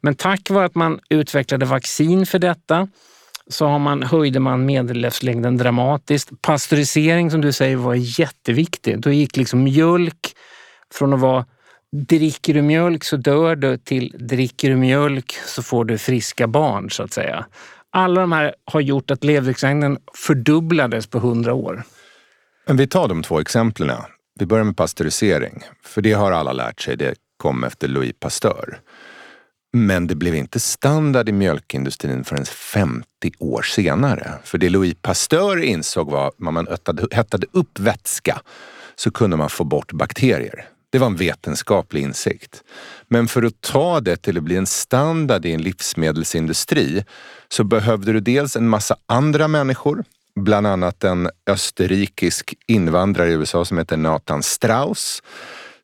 Men 0.00 0.14
tack 0.14 0.50
vare 0.50 0.64
att 0.64 0.74
man 0.74 1.00
utvecklade 1.08 1.66
vaccin 1.66 2.26
för 2.26 2.38
detta 2.38 2.88
så 3.50 3.66
har 3.66 3.78
man, 3.78 4.02
höjde 4.02 4.40
man 4.40 4.66
medellivslängden 4.66 5.56
dramatiskt. 5.56 6.42
Pasteurisering 6.42 7.30
som 7.30 7.40
du 7.40 7.52
säger 7.52 7.76
var 7.76 7.94
jätteviktig. 7.94 9.00
Då 9.00 9.10
gick 9.10 9.36
liksom 9.36 9.62
mjölk 9.62 10.34
från 10.94 11.12
att 11.12 11.20
vara 11.20 11.44
dricker 11.92 12.54
du 12.54 12.62
mjölk 12.62 13.04
så 13.04 13.16
dör 13.16 13.56
du 13.56 13.76
till 13.76 14.16
dricker 14.18 14.70
du 14.70 14.76
mjölk 14.76 15.32
så 15.46 15.62
får 15.62 15.84
du 15.84 15.98
friska 15.98 16.46
barn 16.46 16.90
så 16.90 17.02
att 17.02 17.12
säga. 17.12 17.46
Alla 17.92 18.20
de 18.20 18.32
här 18.32 18.54
har 18.64 18.80
gjort 18.80 19.10
att 19.10 19.24
levnadslängden 19.24 19.98
fördubblades 20.14 21.06
på 21.06 21.18
hundra 21.18 21.54
år. 21.54 21.82
Men 22.66 22.76
vi 22.76 22.86
tar 22.86 23.08
de 23.08 23.22
två 23.22 23.40
exemplen. 23.40 23.90
Vi 24.40 24.46
börjar 24.46 24.64
med 24.64 24.76
pasteurisering, 24.76 25.62
för 25.84 26.02
det 26.02 26.12
har 26.12 26.32
alla 26.32 26.52
lärt 26.52 26.80
sig. 26.80 26.96
Det 26.96 27.14
kom 27.36 27.64
efter 27.64 27.88
Louis 27.88 28.12
Pasteur. 28.20 28.80
Men 29.72 30.06
det 30.06 30.14
blev 30.14 30.34
inte 30.34 30.60
standard 30.60 31.28
i 31.28 31.32
mjölkindustrin 31.32 32.24
förrän 32.24 32.44
50 32.44 33.04
år 33.38 33.62
senare. 33.62 34.32
För 34.44 34.58
det 34.58 34.68
Louis 34.68 34.94
Pasteur 35.02 35.62
insåg 35.62 36.10
var 36.10 36.28
att 36.28 36.38
när 36.38 36.50
man 36.50 36.66
hettade 37.10 37.46
upp 37.52 37.78
vätska 37.78 38.40
så 38.96 39.10
kunde 39.10 39.36
man 39.36 39.50
få 39.50 39.64
bort 39.64 39.92
bakterier. 39.92 40.68
Det 40.90 40.98
var 40.98 41.06
en 41.06 41.16
vetenskaplig 41.16 42.02
insikt. 42.02 42.62
Men 43.08 43.28
för 43.28 43.42
att 43.42 43.60
ta 43.60 44.00
det 44.00 44.16
till 44.16 44.38
att 44.38 44.44
bli 44.44 44.56
en 44.56 44.66
standard 44.66 45.46
i 45.46 45.52
en 45.52 45.62
livsmedelsindustri 45.62 47.04
så 47.48 47.64
behövde 47.64 48.12
du 48.12 48.20
dels 48.20 48.56
en 48.56 48.68
massa 48.68 48.96
andra 49.06 49.48
människor, 49.48 50.04
bland 50.36 50.66
annat 50.66 51.04
en 51.04 51.30
österrikisk 51.46 52.54
invandrare 52.66 53.30
i 53.30 53.34
USA 53.34 53.64
som 53.64 53.78
heter 53.78 53.96
Nathan 53.96 54.42
Strauss 54.42 55.22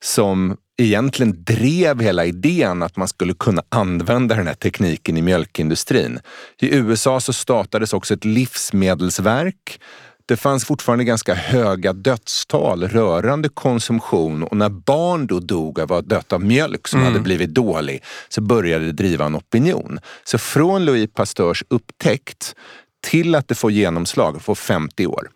som 0.00 0.56
egentligen 0.78 1.44
drev 1.44 2.00
hela 2.00 2.24
idén 2.24 2.82
att 2.82 2.96
man 2.96 3.08
skulle 3.08 3.34
kunna 3.34 3.62
använda 3.68 4.34
den 4.34 4.46
här 4.46 4.54
tekniken 4.54 5.16
i 5.16 5.22
mjölkindustrin. 5.22 6.20
I 6.60 6.74
USA 6.74 7.20
så 7.20 7.32
startades 7.32 7.92
också 7.92 8.14
ett 8.14 8.24
livsmedelsverk. 8.24 9.80
Det 10.28 10.36
fanns 10.36 10.64
fortfarande 10.64 11.04
ganska 11.04 11.34
höga 11.34 11.92
dödstal 11.92 12.88
rörande 12.88 13.48
konsumtion 13.48 14.42
och 14.42 14.56
när 14.56 14.68
barn 14.68 15.26
då 15.26 15.40
dog 15.40 15.80
av 15.80 15.92
att 15.92 16.08
dött 16.08 16.32
av 16.32 16.44
mjölk 16.44 16.88
som 16.88 17.00
mm. 17.00 17.12
hade 17.12 17.22
blivit 17.22 17.54
dålig 17.54 18.02
så 18.28 18.40
började 18.40 18.84
det 18.84 18.92
driva 18.92 19.24
en 19.24 19.36
opinion. 19.36 19.98
Så 20.24 20.38
från 20.38 20.84
Louis 20.84 21.10
Pasteurs 21.14 21.64
upptäckt 21.68 22.54
till 23.02 23.34
att 23.34 23.48
det 23.48 23.54
får 23.54 23.70
genomslag, 23.70 24.42
får 24.42 24.54
50 24.54 25.06
år. 25.06 25.28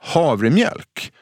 Havremjölk 0.00 1.12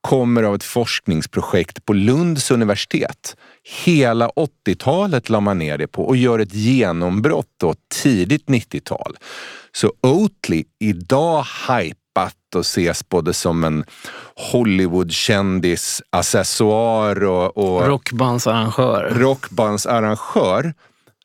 kommer 0.00 0.42
av 0.42 0.54
ett 0.54 0.64
forskningsprojekt 0.64 1.84
på 1.84 1.92
Lunds 1.92 2.50
universitet. 2.50 3.36
Hela 3.84 4.28
80-talet 4.28 5.28
la 5.28 5.40
man 5.40 5.58
ner 5.58 5.78
det 5.78 5.86
på 5.86 6.04
och 6.04 6.16
gör 6.16 6.38
ett 6.38 6.54
genombrott 6.54 7.50
då 7.60 7.74
tidigt 8.02 8.46
90-tal. 8.46 9.16
Så 9.72 9.92
Oatly 10.00 10.64
idag 10.78 11.42
hypat 12.12 12.54
och 12.54 12.60
ses 12.60 13.08
både 13.08 13.32
som 13.32 13.64
en 13.64 13.84
Hollywoodkändis, 14.52 16.02
accessoar 16.10 17.24
och, 17.24 17.58
och 17.58 17.86
rockbandsarrangör. 17.86 19.12
rockbandsarrangör 19.14 20.74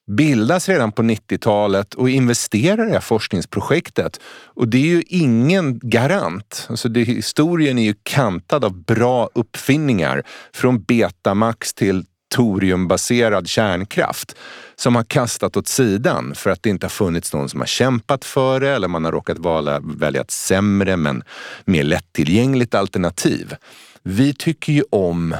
bildas 0.08 0.70
redan 0.70 0.91
på 0.91 1.01
90-talet 1.01 1.94
och 1.94 2.10
investerar 2.10 2.84
i 2.84 2.88
det 2.88 2.94
här 2.94 3.00
forskningsprojektet. 3.00 4.20
Och 4.56 4.67
det 4.67 4.77
är 4.77 4.96
ju 4.96 5.03
ingen 5.08 5.79
garant. 5.84 6.67
Alltså 6.70 6.89
det, 6.89 7.03
historien 7.03 7.77
är 7.77 7.84
ju 7.84 7.96
kantad 8.03 8.65
av 8.65 8.84
bra 8.84 9.29
uppfinningar 9.34 10.24
från 10.53 10.82
Betamax 10.82 11.74
till 11.74 12.06
toriumbaserad 12.36 13.48
kärnkraft 13.48 14.36
som 14.75 14.96
har 14.96 15.03
kastat 15.03 15.57
åt 15.57 15.67
sidan 15.67 16.36
för 16.36 16.50
att 16.50 16.63
det 16.63 16.69
inte 16.69 16.86
har 16.86 16.89
funnits 16.89 17.34
någon 17.34 17.50
som 17.50 17.60
har 17.60 17.67
kämpat 17.67 18.25
för 18.25 18.60
det 18.60 18.69
eller 18.69 18.88
man 18.88 19.05
har 19.05 19.12
råkat 19.12 19.38
vala, 19.38 19.79
välja 19.79 20.22
ett 20.22 20.31
sämre 20.31 20.98
men 20.98 21.24
mer 21.65 21.84
lättillgängligt 21.84 22.75
alternativ. 22.75 23.55
Vi 24.03 24.34
tycker 24.34 24.74
ju 24.74 24.84
om 24.89 25.36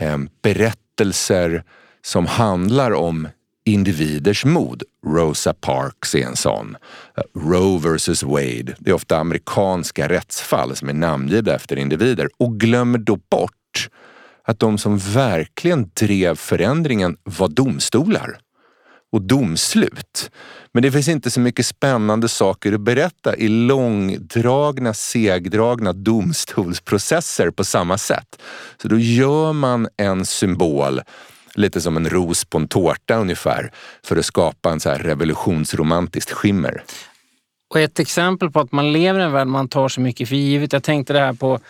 eh, 0.00 0.18
berättelser 0.42 1.64
som 2.02 2.26
handlar 2.26 2.90
om 2.90 3.28
individers 3.68 4.44
mod. 4.44 4.82
Rosa 5.06 5.54
Parks 5.54 6.14
är 6.14 6.26
en 6.26 6.36
sån. 6.36 6.76
Roe 7.34 7.78
vs 7.78 8.22
Wade. 8.22 8.74
Det 8.78 8.90
är 8.90 8.92
ofta 8.92 9.18
amerikanska 9.18 10.08
rättsfall 10.08 10.76
som 10.76 10.88
är 10.88 10.92
namngivna 10.92 11.52
efter 11.52 11.76
individer 11.76 12.28
och 12.36 12.60
glömmer 12.60 12.98
då 12.98 13.16
bort 13.30 13.57
att 14.48 14.58
de 14.58 14.78
som 14.78 14.98
verkligen 14.98 15.90
drev 16.00 16.34
förändringen 16.34 17.16
var 17.24 17.48
domstolar 17.48 18.38
och 19.12 19.22
domslut. 19.22 20.30
Men 20.72 20.82
det 20.82 20.92
finns 20.92 21.08
inte 21.08 21.30
så 21.30 21.40
mycket 21.40 21.66
spännande 21.66 22.28
saker 22.28 22.72
att 22.72 22.80
berätta 22.80 23.36
i 23.36 23.48
långdragna, 23.48 24.94
segdragna 24.94 25.92
domstolsprocesser 25.92 27.50
på 27.50 27.64
samma 27.64 27.98
sätt. 27.98 28.42
Så 28.82 28.88
då 28.88 28.98
gör 28.98 29.52
man 29.52 29.88
en 29.96 30.26
symbol 30.26 31.00
Lite 31.54 31.80
som 31.80 31.96
en 31.96 32.08
ros 32.08 32.44
på 32.44 32.58
en 32.58 32.68
tårta 32.68 33.16
ungefär 33.16 33.72
för 34.04 34.16
att 34.16 34.24
skapa 34.24 34.70
en 34.70 34.80
så 34.80 34.90
här 34.90 34.98
revolutionsromantiskt 34.98 36.30
skimmer. 36.30 36.82
Och 37.70 37.80
ett 37.80 37.98
exempel 37.98 38.50
på 38.50 38.60
att 38.60 38.72
man 38.72 38.92
lever 38.92 39.20
i 39.20 39.22
en 39.22 39.32
värld 39.32 39.46
man 39.46 39.68
tar 39.68 39.88
så 39.88 40.00
mycket 40.00 40.28
för 40.28 40.36
givet. 40.36 40.72
Jag 40.72 40.82
tänkte 40.82 41.12
det 41.12 41.20
här 41.20 41.32
på 41.32 41.60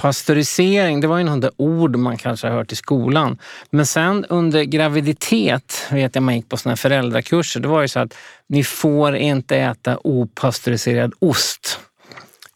Pastörisering, 0.00 1.00
det 1.00 1.06
var 1.06 1.18
ju 1.18 1.24
något 1.24 1.54
ord 1.56 1.96
man 1.96 2.16
kanske 2.16 2.46
har 2.46 2.54
hört 2.54 2.72
i 2.72 2.76
skolan. 2.76 3.38
Men 3.70 3.86
sen 3.86 4.24
under 4.24 4.64
graviditet, 4.64 5.86
vet 5.90 6.14
jag 6.14 6.22
man 6.22 6.36
gick 6.36 6.48
på 6.48 6.56
såna 6.56 6.70
här 6.70 6.76
föräldrakurser, 6.76 7.60
det 7.60 7.68
var 7.68 7.82
ju 7.82 7.88
så 7.88 8.00
att 8.00 8.14
ni 8.46 8.64
får 8.64 9.16
inte 9.16 9.56
äta 9.56 9.98
opastöriserad 10.04 11.12
ost. 11.18 11.78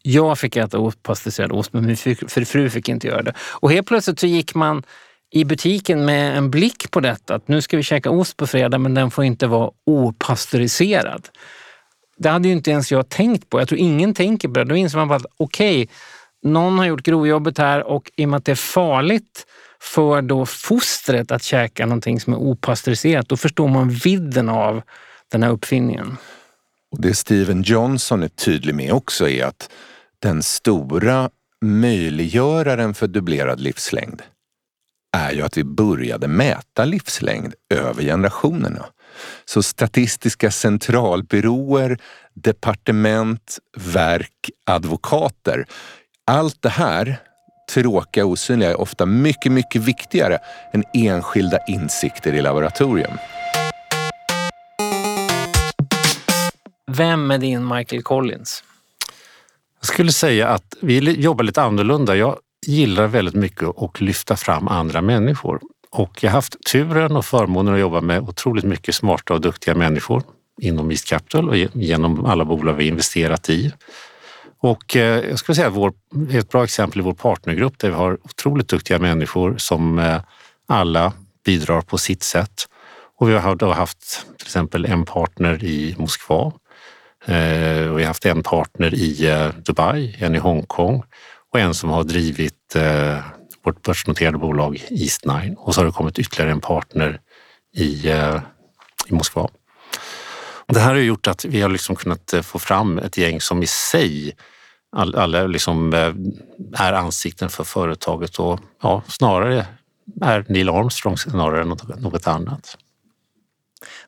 Jag 0.03 0.39
fick 0.39 0.57
äta 0.57 0.79
opastöriserad 0.79 1.53
ost, 1.53 1.73
men 1.73 1.87
min 1.87 1.97
fru 2.47 2.71
fick 2.71 2.89
inte 2.89 3.07
göra 3.07 3.23
det. 3.23 3.35
Och 3.39 3.73
helt 3.73 3.87
plötsligt 3.87 4.21
så 4.21 4.27
gick 4.27 4.55
man 4.55 4.83
i 5.31 5.45
butiken 5.45 6.05
med 6.05 6.39
en 6.39 6.51
blick 6.51 6.91
på 6.91 7.01
detta, 7.01 7.35
att 7.35 7.49
nu 7.49 7.63
ska 7.63 7.77
vi 7.77 7.83
käka 7.83 8.11
ost 8.11 8.37
på 8.37 8.47
fredag, 8.47 8.79
men 8.79 8.95
den 8.95 9.11
får 9.11 9.25
inte 9.25 9.47
vara 9.47 9.71
opastöriserad. 9.87 11.29
Det 12.17 12.29
hade 12.29 12.49
ju 12.49 12.55
inte 12.55 12.71
ens 12.71 12.93
jag 12.93 13.09
tänkt 13.09 13.51
på. 13.51 13.61
Jag 13.61 13.69
tror 13.69 13.81
ingen 13.81 14.15
tänker 14.15 14.49
på 14.49 14.55
det. 14.55 14.65
Då 14.65 14.77
inser 14.77 14.99
man 14.99 15.09
bara 15.09 15.17
att 15.17 15.27
okej, 15.37 15.83
okay, 15.83 15.95
någon 16.45 16.79
har 16.79 16.87
gjort 16.87 17.03
grovjobbet 17.03 17.59
här 17.59 17.83
och 17.83 18.11
i 18.17 18.25
och 18.25 18.29
med 18.29 18.39
att 18.39 18.45
det 18.45 18.53
är 18.53 18.57
farligt 18.57 19.47
för 19.81 20.23
då 20.23 20.47
fostret 20.47 21.33
att 21.33 21.43
käka 21.43 21.87
någonting 21.87 22.21
som 22.21 22.33
är 22.33 22.37
opastöriserat, 22.37 23.29
då 23.29 23.37
förstår 23.37 23.69
man 23.69 23.89
vidden 23.89 24.49
av 24.49 24.83
den 25.33 25.43
här 25.43 25.51
uppfinningen. 25.51 26.17
Och 26.93 27.01
det 27.01 27.15
Steven 27.15 27.63
Johnson 27.63 28.23
är 28.23 28.29
tydlig 28.29 28.75
med 28.75 28.93
också 28.93 29.29
är 29.29 29.45
att 29.45 29.71
den 30.19 30.43
stora 30.43 31.31
möjliggöraren 31.65 32.95
för 32.95 33.07
dubblerad 33.07 33.61
livslängd 33.61 34.23
är 35.17 35.33
ju 35.33 35.43
att 35.43 35.57
vi 35.57 35.65
började 35.65 36.29
mäta 36.29 36.85
livslängd 36.85 37.55
över 37.75 38.03
generationerna. 38.03 38.87
Så 39.45 39.63
Statistiska 39.63 40.51
centralbyråer, 40.51 41.99
departement, 42.35 43.59
verk, 43.77 44.51
advokater 44.67 45.67
allt 46.27 46.63
det 46.63 46.69
här 46.69 47.17
tråkiga 47.75 48.25
och 48.25 48.31
osynliga 48.31 48.71
är 48.71 48.81
ofta 48.81 49.07
mycket, 49.07 49.53
mycket 49.53 49.83
viktigare 49.83 50.39
än 50.73 50.85
enskilda 50.95 51.59
insikter 51.69 52.33
i 52.33 52.43
laboratorium. 52.43 53.13
Vem 56.87 57.31
är 57.31 57.39
din 57.39 57.69
Michael 57.69 58.03
Collins? 58.03 58.65
Jag 59.81 59.87
skulle 59.87 60.13
säga 60.13 60.49
att 60.49 60.77
vi 60.81 61.21
jobbar 61.21 61.45
lite 61.45 61.63
annorlunda. 61.63 62.17
Jag 62.17 62.39
gillar 62.67 63.07
väldigt 63.07 63.35
mycket 63.35 63.69
att 63.79 64.01
lyfta 64.01 64.37
fram 64.37 64.69
andra 64.69 65.03
människor 65.03 65.61
och 65.91 66.25
jag 66.25 66.31
har 66.31 66.35
haft 66.35 66.57
turen 66.73 67.17
och 67.17 67.25
förmånen 67.25 67.75
att 67.75 67.81
jobba 67.81 68.01
med 68.01 68.21
otroligt 68.21 68.65
mycket 68.65 68.95
smarta 68.95 69.35
och 69.35 69.41
duktiga 69.41 69.75
människor 69.75 70.23
inom 70.61 70.91
East 70.91 71.09
Capital 71.09 71.49
och 71.49 71.57
genom 71.57 72.25
alla 72.25 72.45
bolag 72.45 72.75
vi 72.75 72.87
investerat 72.87 73.51
i. 73.51 73.73
Och 74.65 74.97
eh, 74.97 75.29
jag 75.29 75.39
skulle 75.39 75.57
säga 75.57 75.69
att 75.69 75.75
vår, 75.75 75.93
ett 76.31 76.49
bra 76.49 76.65
exempel 76.65 77.01
är 77.01 77.05
vår 77.05 77.13
partnergrupp 77.13 77.79
där 77.79 77.89
vi 77.89 77.95
har 77.95 78.19
otroligt 78.23 78.69
duktiga 78.69 78.99
människor 78.99 79.57
som 79.57 79.99
eh, 79.99 80.21
alla 80.69 81.13
bidrar 81.45 81.81
på 81.81 81.99
sitt 81.99 82.23
sätt. 82.23 82.69
Och 83.19 83.29
vi 83.29 83.35
har 83.35 83.57
då 83.57 83.73
haft 83.73 84.27
till 84.39 84.47
exempel 84.47 84.85
en 84.85 85.05
partner 85.05 85.65
i 85.65 85.95
Moskva 85.99 86.53
eh, 87.25 87.89
och 87.89 87.99
vi 87.99 88.03
har 88.03 88.07
haft 88.07 88.27
en 88.27 88.43
partner 88.43 88.95
i 88.95 89.27
eh, 89.27 89.49
Dubai, 89.49 90.17
en 90.19 90.35
i 90.35 90.39
Hongkong 90.39 91.03
och 91.53 91.61
en 91.61 91.75
som 91.75 91.91
har 91.91 92.05
drivit 92.05 92.77
eh, 92.77 93.19
vårt 93.65 93.83
börsnoterade 93.83 94.39
bolag 94.39 94.85
Eastnine 94.91 95.55
och 95.59 95.75
så 95.75 95.81
har 95.81 95.87
det 95.87 95.93
kommit 95.93 96.19
ytterligare 96.19 96.53
en 96.53 96.61
partner 96.61 97.21
i, 97.77 98.11
eh, 98.11 98.41
i 99.07 99.15
Moskva. 99.15 99.49
Det 100.67 100.81
här 100.81 100.95
har 100.95 101.01
gjort 101.01 101.27
att 101.27 101.45
vi 101.45 101.61
har 101.61 101.69
liksom 101.69 101.97
kunnat 101.97 102.35
få 102.43 102.59
fram 102.59 102.99
ett 102.99 103.17
gäng 103.17 103.41
som 103.41 103.63
i 103.63 103.67
sig 103.67 104.37
alla 104.95 105.47
liksom 105.47 105.95
eh, 105.95 106.15
är 106.85 106.93
ansikten 106.93 107.49
för 107.49 107.65
företaget 107.65 108.39
och 108.39 108.61
ja, 108.83 109.03
snarare 109.09 109.67
är 110.21 110.45
Neil 110.49 110.69
Armstrong 110.69 111.19
snarare 111.19 111.63
än 111.63 111.69
något, 111.69 112.01
något 112.01 112.27
annat. 112.27 112.77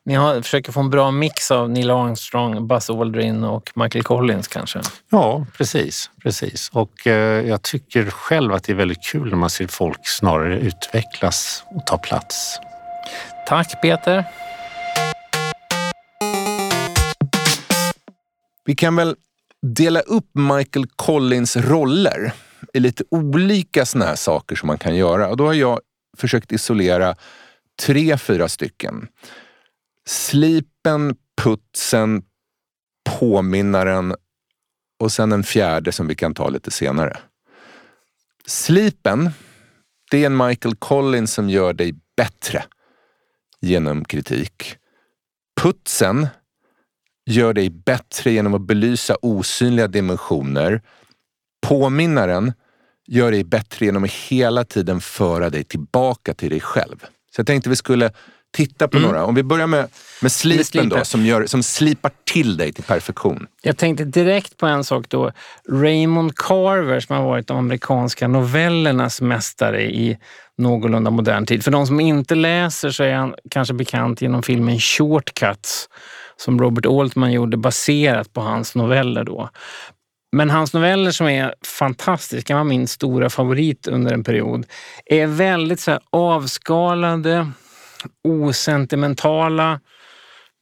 Ni 0.05 0.15
har, 0.15 0.43
försöker 0.43 0.73
få 0.73 0.81
en 0.81 0.91
bra 0.91 1.11
mix 1.11 1.51
av 1.51 1.71
Neil 1.71 1.91
Armstrong, 1.91 2.67
Buzz 2.67 2.91
Aldrin 2.91 3.45
och 3.45 3.73
Michael 3.75 4.05
Collins 4.05 4.49
kanske? 4.49 4.81
Ja, 5.11 5.47
precis. 5.57 6.11
precis. 6.23 6.71
Och 6.73 7.07
eh, 7.07 7.49
jag 7.49 7.63
tycker 7.63 8.11
själv 8.11 8.53
att 8.53 8.65
det 8.65 8.73
är 8.73 8.77
väldigt 8.77 9.03
kul 9.03 9.31
när 9.31 9.37
man 9.37 9.51
ser 9.51 9.67
folk 9.67 10.07
snarare 10.09 10.59
utvecklas 10.59 11.65
och 11.67 11.87
ta 11.87 11.99
plats. 11.99 12.59
Tack 13.47 13.83
Peter. 13.83 14.25
Vi 18.65 18.75
kan 18.75 18.97
väl 18.97 19.17
dela 19.63 20.01
upp 20.01 20.31
Michael 20.35 20.87
Collins 20.97 21.57
roller 21.57 22.33
i 22.73 22.81
lite 22.81 23.05
olika 23.11 23.87
såna 23.87 24.05
här 24.05 24.17
saker 24.17 24.57
som 24.57 24.67
man 24.67 24.79
kan 24.79 24.97
göra. 24.97 25.29
Och 25.29 25.37
då 25.37 25.47
har 25.47 25.55
jag 25.55 25.81
försökt 26.17 26.53
isolera 26.53 27.17
tre, 27.83 28.19
fyra 28.19 28.49
stycken. 28.49 29.09
Slipen, 30.07 31.17
putsen, 31.43 32.23
påminnaren 33.19 34.15
och 34.99 35.13
sen 35.13 35.33
en 35.33 35.45
fjärde 35.45 35.93
som 35.93 36.07
vi 36.07 36.15
kan 36.15 36.35
ta 36.35 36.49
lite 36.49 36.71
senare. 36.71 37.19
Slipen, 38.47 39.31
det 40.11 40.23
är 40.23 40.27
en 40.27 40.37
Michael 40.37 40.77
Collins 40.77 41.33
som 41.33 41.51
gör 41.51 41.73
dig 41.73 41.95
bättre 42.17 42.65
genom 43.61 44.05
kritik. 44.05 44.77
Putsen, 45.61 46.27
gör 47.27 47.53
dig 47.53 47.71
bättre 47.71 48.31
genom 48.33 48.55
att 48.55 48.61
belysa 48.61 49.17
osynliga 49.23 49.89
dimensioner. 49.89 50.83
Påminnaren 51.67 52.53
gör 53.07 53.31
dig 53.31 53.45
bättre 53.45 53.87
genom 53.87 54.05
att 54.05 54.13
hela 54.13 54.65
tiden 54.65 55.01
föra 55.01 55.51
dig 55.51 55.65
tillbaka 55.65 56.35
till 56.35 56.51
dig 56.51 56.61
själv. 56.61 56.97
Så 57.35 57.41
jag 57.41 57.47
tänkte 57.47 57.71
vi 57.71 57.77
skulle 57.77 58.11
titta 58.57 58.89
på 58.89 58.97
mm. 58.97 59.09
några. 59.09 59.25
Om 59.25 59.35
vi 59.35 59.43
börjar 59.43 59.67
med, 59.67 59.89
med 60.23 60.33
slipen 60.33 60.89
då, 60.89 61.05
som, 61.05 61.27
gör, 61.27 61.47
som 61.47 61.63
slipar 61.63 62.11
till 62.25 62.57
dig 62.57 62.73
till 62.73 62.85
perfektion. 62.85 63.47
Jag 63.63 63.77
tänkte 63.77 64.05
direkt 64.05 64.57
på 64.57 64.67
en 64.67 64.85
sak 64.85 65.09
då. 65.09 65.33
Raymond 65.71 66.37
Carver 66.37 67.01
som 67.01 67.17
har 67.17 67.25
varit 67.25 67.47
de 67.47 67.59
amerikanska 67.59 68.29
novellernas 68.29 69.21
mästare 69.21 69.83
i 69.83 70.19
någorlunda 70.59 71.11
modern 71.11 71.47
tid. 71.47 71.65
För 71.65 71.71
de 71.71 71.87
som 71.87 72.01
inte 72.01 72.35
läser 72.35 72.91
så 72.91 73.03
är 73.03 73.15
han 73.15 73.35
kanske 73.51 73.75
bekant 73.75 74.23
genom 74.23 74.43
filmen 74.43 74.79
Shortcuts 74.79 75.89
som 76.37 76.61
Robert 76.61 76.87
Altman 76.87 77.33
gjorde 77.33 77.57
baserat 77.57 78.33
på 78.33 78.41
hans 78.41 78.75
noveller 78.75 79.25
då. 79.25 79.51
Men 80.33 80.51
hans 80.51 80.75
noveller 80.75 81.11
som 81.11 81.27
är 81.29 81.55
fantastiska, 81.79 82.57
var 82.57 82.65
min 82.65 82.89
stora 82.89 83.31
favorit 83.31 83.87
under 83.87 84.13
en 84.13 84.25
period, 84.25 84.67
är 85.07 85.27
väldigt 85.27 85.81
så 85.81 86.01
avskalade, 86.11 87.51
osentimentala. 88.25 89.81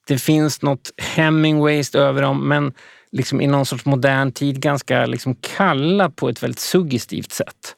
Det 0.07 0.19
finns 0.19 0.63
något 0.63 0.91
Hemingways 1.03 1.95
över 1.95 2.23
dem, 2.23 2.49
men 2.49 2.73
liksom 3.13 3.41
i 3.41 3.47
någon 3.47 3.67
sorts 3.67 3.85
modern 3.85 4.33
tid 4.33 4.61
ganska 4.61 5.07
liksom 5.07 5.37
kalla 5.57 6.11
på 6.11 6.29
ett 6.29 6.43
väldigt 6.43 6.61
suggestivt 6.61 7.33
sätt. 7.33 7.77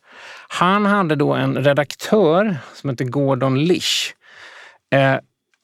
Han 0.49 0.87
hade 0.87 1.15
då 1.17 1.35
en 1.35 1.65
redaktör 1.65 2.57
som 2.75 2.91
hette 2.91 3.05
Gordon 3.05 3.65
Lish. 3.65 4.13
Eh, 4.95 5.17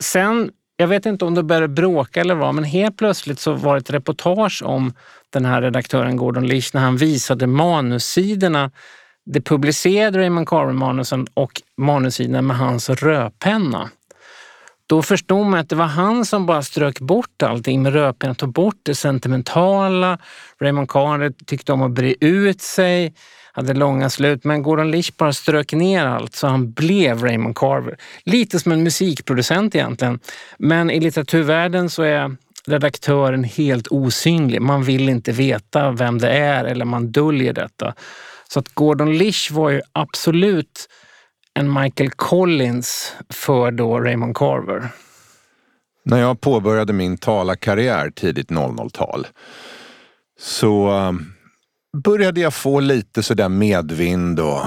sen 0.03 0.51
jag 0.83 0.89
vet 0.89 1.07
inte 1.07 1.25
om 1.25 1.35
det 1.35 1.43
började 1.43 1.69
bråka 1.69 2.21
eller 2.21 2.35
vad, 2.35 2.55
men 2.55 2.65
helt 2.65 2.97
plötsligt 2.97 3.39
så 3.41 3.53
var 3.53 3.75
det 3.75 3.81
ett 3.81 3.91
reportage 3.91 4.63
om 4.65 4.93
den 5.31 5.45
här 5.45 5.63
redaktören 5.63 6.17
Gordon 6.17 6.47
Lish 6.47 6.71
när 6.75 6.81
han 6.81 6.97
visade 6.97 7.47
manussidorna. 7.47 8.71
Det 9.25 9.41
publicerade 9.41 10.19
Raymond 10.19 10.49
Carver-manusen 10.49 11.27
och 11.35 11.63
manussidorna 11.77 12.43
med 12.43 12.57
hans 12.57 12.91
rödpenna. 12.91 13.91
Då 14.87 15.03
förstod 15.03 15.47
man 15.47 15.61
att 15.61 15.69
det 15.69 15.77
var 15.77 15.87
han 15.87 16.25
som 16.25 16.47
bara 16.47 16.63
strök 16.63 17.01
bort 17.01 17.43
allting 17.43 17.83
med 17.83 17.93
rödpenna, 17.93 18.35
tog 18.35 18.53
bort 18.53 18.81
det 18.83 18.95
sentimentala. 18.95 20.19
Raymond 20.61 20.89
Carver 20.89 21.33
tyckte 21.47 21.73
om 21.73 21.83
att 21.83 21.91
bre 21.91 22.15
ut 22.21 22.61
sig 22.61 23.15
hade 23.53 23.75
långa 23.75 24.11
slut. 24.11 24.45
Men 24.45 24.63
Gordon 24.63 24.91
Lish 24.91 25.13
bara 25.17 25.33
strök 25.33 25.73
ner 25.73 26.07
allt 26.07 26.35
så 26.35 26.47
han 26.47 26.73
blev 26.73 27.23
Raymond 27.23 27.57
Carver. 27.57 27.97
Lite 28.25 28.59
som 28.59 28.73
en 28.73 28.83
musikproducent 28.83 29.75
egentligen. 29.75 30.21
Men 30.59 30.91
i 30.91 31.01
litteraturvärlden 31.01 31.91
så 31.91 32.03
är 32.03 32.37
redaktören 32.67 33.45
helt 33.45 33.89
osynlig. 33.89 34.63
Man 34.63 34.83
vill 34.83 35.09
inte 35.09 35.33
veta 35.33 35.91
vem 35.91 36.19
det 36.19 36.31
är 36.31 36.65
eller 36.65 36.85
man 36.85 37.13
döljer 37.13 37.53
detta. 37.53 37.95
Så 38.49 38.59
att 38.59 38.69
Gordon 38.69 39.19
Lish 39.19 39.53
var 39.53 39.71
ju 39.71 39.81
absolut 39.93 40.89
en 41.55 41.73
Michael 41.83 42.11
Collins 42.11 43.17
för 43.29 43.71
då 43.71 44.01
Raymond 44.01 44.37
Carver. 44.37 44.89
När 46.05 46.21
jag 46.21 46.41
påbörjade 46.41 46.93
min 46.93 47.19
talarkarriär 47.19 48.11
tidigt 48.11 48.51
00-tal 48.51 49.27
så 50.41 50.91
eh, 50.91 51.13
började 51.97 52.41
jag 52.41 52.55
få 52.55 52.81
lite 52.81 53.23
sådär 53.23 53.49
medvind 53.49 54.41
och 54.41 54.63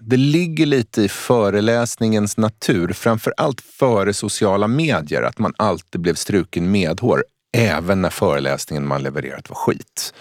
Det 0.00 0.16
ligger 0.16 0.66
lite 0.66 1.02
i 1.02 1.08
föreläsningens 1.08 2.36
natur, 2.36 2.92
framför 2.92 3.34
allt 3.36 3.60
före 3.60 4.14
sociala 4.14 4.68
medier, 4.68 5.22
att 5.22 5.38
man 5.38 5.54
alltid 5.56 6.00
blev 6.00 6.14
struken 6.14 6.70
medhår, 6.70 7.24
även 7.56 8.02
när 8.02 8.10
föreläsningen 8.10 8.86
man 8.86 9.02
levererat 9.02 9.50
var 9.50 9.56
skit. 9.56 10.14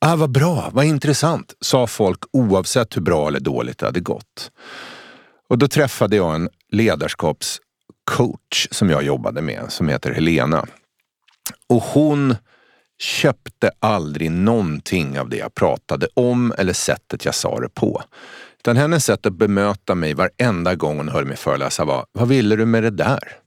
Ah, 0.00 0.16
vad 0.16 0.30
bra, 0.30 0.70
vad 0.72 0.84
intressant, 0.84 1.54
sa 1.60 1.86
folk 1.86 2.18
oavsett 2.32 2.96
hur 2.96 3.02
bra 3.02 3.28
eller 3.28 3.40
dåligt 3.40 3.78
det 3.78 3.86
hade 3.86 4.00
gått. 4.00 4.50
Och 5.48 5.58
då 5.58 5.68
träffade 5.68 6.16
jag 6.16 6.34
en 6.34 6.48
ledarskapscoach 6.72 8.68
som 8.70 8.90
jag 8.90 9.02
jobbade 9.02 9.42
med, 9.42 9.64
som 9.68 9.88
heter 9.88 10.12
Helena. 10.12 10.66
Och 11.68 11.82
hon 11.82 12.34
köpte 12.98 13.70
aldrig 13.80 14.30
någonting 14.30 15.20
av 15.20 15.28
det 15.28 15.36
jag 15.36 15.54
pratade 15.54 16.08
om 16.14 16.54
eller 16.58 16.72
sättet 16.72 17.24
jag 17.24 17.34
sa 17.34 17.60
det 17.60 17.68
på. 17.68 18.02
Utan 18.58 18.76
hennes 18.76 19.04
sätt 19.04 19.26
att 19.26 19.32
bemöta 19.32 19.94
mig 19.94 20.14
varenda 20.14 20.74
gång 20.74 20.96
hon 20.96 21.08
hörde 21.08 21.26
mig 21.26 21.36
föreläsa 21.36 21.84
var, 21.84 22.06
vad 22.12 22.28
ville 22.28 22.56
du 22.56 22.66
med 22.66 22.82
det 22.82 22.90
där? 22.90 23.38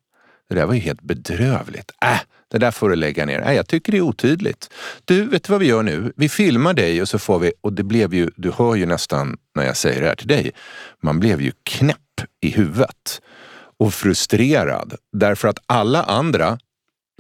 Det 0.50 0.56
där 0.56 0.66
var 0.66 0.74
ju 0.74 0.80
helt 0.80 1.02
bedrövligt. 1.02 1.92
Äh, 2.02 2.20
det 2.52 2.58
där 2.58 2.72
får 2.72 2.90
du 2.90 2.96
lägga 2.96 3.26
ner. 3.26 3.42
Äh, 3.42 3.54
jag 3.54 3.68
tycker 3.68 3.92
det 3.92 3.98
är 3.98 4.02
otydligt. 4.02 4.70
Du, 5.06 5.26
vet 5.26 5.44
du 5.44 5.52
vad 5.52 5.60
vi 5.60 5.68
gör 5.68 5.84
nu? 5.84 6.14
Vi 6.16 6.30
filmar 6.30 6.74
dig 6.74 7.02
och 7.02 7.10
så 7.10 7.20
får 7.20 7.40
vi, 7.40 7.54
och 7.62 7.74
det 7.74 7.84
blev 7.84 8.14
ju, 8.14 8.32
du 8.36 8.52
hör 8.52 8.76
ju 8.76 8.86
nästan 8.86 9.38
när 9.56 9.66
jag 9.66 9.78
säger 9.78 10.02
det 10.02 10.08
här 10.08 10.16
till 10.16 10.28
dig, 10.28 10.52
man 11.02 11.20
blev 11.20 11.42
ju 11.42 11.52
knäpp 11.64 11.98
i 12.42 12.50
huvudet 12.50 13.22
och 13.80 13.94
frustrerad 13.94 14.96
därför 15.14 15.48
att 15.48 15.60
alla 15.66 16.04
andra, 16.04 16.60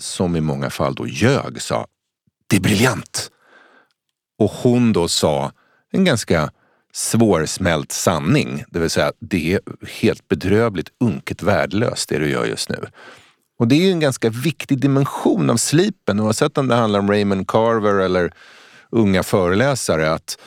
som 0.01 0.35
i 0.35 0.41
många 0.41 0.69
fall 0.69 0.95
då 0.95 1.07
ljög, 1.07 1.61
sa 1.61 1.87
det 2.49 2.55
är 2.55 2.61
briljant. 2.61 3.31
Och 4.39 4.51
hon 4.51 4.93
då 4.93 5.07
sa 5.07 5.51
en 5.91 6.05
ganska 6.05 6.51
svårsmält 6.93 7.91
sanning, 7.91 8.63
det 8.69 8.79
vill 8.79 8.89
säga 8.89 9.11
det 9.19 9.53
är 9.53 9.59
helt 10.01 10.27
bedrövligt 10.27 10.89
unket 10.99 11.43
värdelöst 11.43 12.09
det 12.09 12.17
du 12.17 12.29
gör 12.29 12.45
just 12.45 12.69
nu. 12.69 12.85
Och 13.59 13.67
det 13.67 13.75
är 13.75 13.85
ju 13.85 13.91
en 13.91 13.99
ganska 13.99 14.29
viktig 14.29 14.79
dimension 14.79 15.49
av 15.49 15.57
slipen 15.57 16.19
oavsett 16.19 16.57
om 16.57 16.67
det 16.67 16.75
handlar 16.75 16.99
om 16.99 17.11
Raymond 17.11 17.47
Carver 17.47 17.95
eller 17.95 18.31
unga 18.89 19.23
föreläsare. 19.23 20.11
Att 20.11 20.37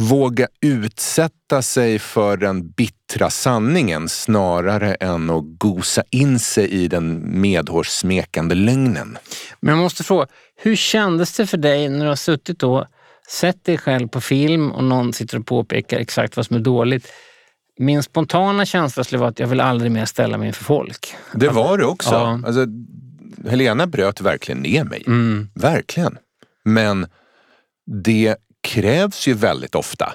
våga 0.00 0.48
utsätta 0.60 1.62
sig 1.62 1.98
för 1.98 2.36
den 2.36 2.70
bittra 3.08 3.30
sanningen 3.30 4.08
snarare 4.08 4.94
än 4.94 5.30
att 5.30 5.44
gosa 5.58 6.02
in 6.10 6.38
sig 6.38 6.68
i 6.68 6.88
den 6.88 7.40
medhårssmekande 7.40 8.54
lögnen. 8.54 9.18
Men 9.60 9.74
jag 9.74 9.82
måste 9.82 10.04
fråga, 10.04 10.26
hur 10.56 10.76
kändes 10.76 11.36
det 11.36 11.46
för 11.46 11.56
dig 11.56 11.88
när 11.88 12.04
du 12.04 12.08
har 12.08 12.16
suttit 12.16 12.62
och 12.62 12.84
sett 13.28 13.64
dig 13.64 13.78
själv 13.78 14.08
på 14.08 14.20
film 14.20 14.72
och 14.72 14.84
någon 14.84 15.12
sitter 15.12 15.38
och 15.38 15.46
påpekar 15.46 15.98
exakt 15.98 16.36
vad 16.36 16.46
som 16.46 16.56
är 16.56 16.60
dåligt? 16.60 17.08
Min 17.78 18.02
spontana 18.02 18.66
känsla 18.66 19.04
skulle 19.04 19.18
vara 19.18 19.30
att 19.30 19.38
jag 19.38 19.46
vill 19.46 19.60
aldrig 19.60 19.92
mer 19.92 20.04
ställa 20.04 20.38
mig 20.38 20.46
inför 20.46 20.64
folk. 20.64 21.14
Det 21.34 21.48
var 21.48 21.78
det 21.78 21.86
också. 21.86 22.10
Ja. 22.10 22.40
Alltså, 22.46 22.66
Helena 23.50 23.86
bröt 23.86 24.20
verkligen 24.20 24.58
ner 24.58 24.84
mig. 24.84 25.02
Mm. 25.06 25.48
Verkligen. 25.54 26.18
Men 26.64 27.06
det 28.04 28.36
krävs 28.62 29.28
ju 29.28 29.34
väldigt 29.34 29.74
ofta. 29.74 30.12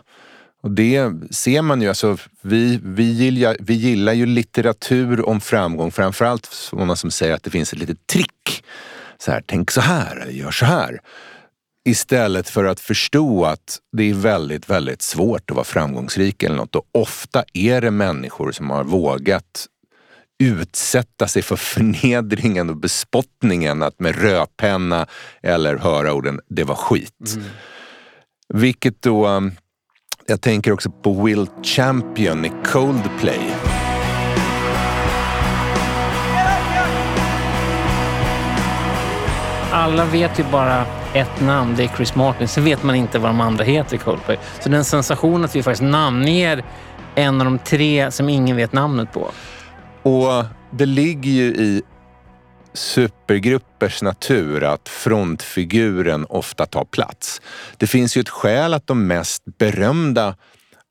Och 0.63 0.71
det 0.71 1.12
ser 1.32 1.62
man 1.62 1.82
ju, 1.82 1.88
alltså, 1.88 2.17
vi, 2.41 2.80
vi, 2.84 3.04
gillar, 3.04 3.58
vi 3.60 3.73
gillar 3.73 4.13
ju 4.13 4.26
litteratur 4.26 5.30
om 5.30 5.41
framgång, 5.41 5.91
framförallt 5.91 6.45
sådana 6.45 6.95
som 6.95 7.12
säger 7.12 7.34
att 7.34 7.43
det 7.43 7.49
finns 7.49 7.73
ett 7.73 7.80
litet 7.80 8.08
trick. 8.08 8.63
Så 9.17 9.32
här, 9.32 9.43
tänk 9.45 9.71
så 9.71 9.82
här 9.82 10.15
eller 10.15 10.32
gör 10.32 10.52
så 10.52 10.65
här. 10.65 10.99
Istället 11.86 12.49
för 12.49 12.65
att 12.65 12.80
förstå 12.80 13.45
att 13.45 13.80
det 13.97 14.10
är 14.10 14.13
väldigt, 14.13 14.69
väldigt 14.69 15.02
svårt 15.02 15.49
att 15.49 15.56
vara 15.56 15.65
framgångsrik 15.65 16.43
eller 16.43 16.56
något. 16.56 16.76
Och 16.76 16.86
ofta 16.91 17.43
är 17.54 17.82
det 17.82 17.91
människor 17.91 18.52
som 18.52 18.69
har 18.69 18.84
vågat 18.84 19.67
utsätta 20.43 21.28
sig 21.28 21.41
för 21.41 21.56
förnedringen 21.73 22.69
och 22.69 22.78
bespottningen 22.78 23.84
att 23.84 23.99
med 23.99 24.21
rödpenna 24.21 25.08
eller 25.41 25.78
höra 25.78 26.13
orden 26.13 26.39
“det 26.49 26.63
var 26.63 26.76
skit”. 26.76 27.34
Mm. 27.36 27.45
Vilket 28.54 29.02
då, 29.02 29.28
um, 29.28 29.52
jag 30.27 30.41
tänker 30.41 30.71
också 30.71 30.89
på 30.89 31.23
Will 31.23 31.47
Champion 31.63 32.45
i 32.45 32.51
Coldplay. 32.65 33.55
Alla 39.71 40.05
vet 40.05 40.39
ju 40.39 40.43
bara 40.51 40.86
ett 41.13 41.41
namn, 41.41 41.75
det 41.77 41.83
är 41.83 41.88
Chris 41.88 42.15
Martin. 42.15 42.47
Sen 42.47 42.63
vet 42.63 42.83
man 42.83 42.95
inte 42.95 43.19
vad 43.19 43.29
de 43.29 43.41
andra 43.41 43.63
heter 43.63 43.95
i 43.95 43.99
Coldplay. 43.99 44.39
Så 44.59 44.69
den 44.69 44.83
sensation 44.83 45.45
att 45.45 45.55
vi 45.55 45.63
faktiskt 45.63 45.83
namnger 45.83 46.63
en 47.15 47.41
av 47.41 47.45
de 47.45 47.59
tre 47.59 48.12
som 48.12 48.29
ingen 48.29 48.55
vet 48.55 48.73
namnet 48.73 49.13
på. 49.13 49.31
Och 50.03 50.45
det 50.71 50.86
ligger 50.86 51.31
ju 51.31 51.43
i 51.43 51.81
supergruppers 52.73 54.01
natur 54.01 54.63
att 54.63 54.89
frontfiguren 54.89 56.25
ofta 56.29 56.65
tar 56.65 56.86
plats. 56.86 57.41
Det 57.77 57.88
finns 57.88 58.17
ju 58.17 58.21
ett 58.21 58.29
skäl 58.29 58.73
att 58.73 58.88
de 58.88 59.07
mest 59.07 59.43
berömda 59.59 60.36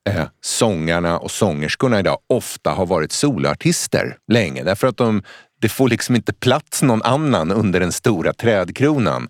eh, 0.08 0.24
sångarna 0.40 1.18
och 1.18 1.30
sångerskorna 1.30 2.00
idag 2.00 2.18
ofta 2.28 2.70
har 2.70 2.86
varit 2.86 3.12
soloartister 3.12 4.16
länge. 4.32 4.62
Därför 4.62 4.86
att 4.86 4.96
de, 4.96 5.22
det 5.60 5.68
får 5.68 5.88
liksom 5.88 6.16
inte 6.16 6.32
plats 6.32 6.82
någon 6.82 7.02
annan 7.02 7.52
under 7.52 7.80
den 7.80 7.92
stora 7.92 8.32
trädkronan. 8.32 9.28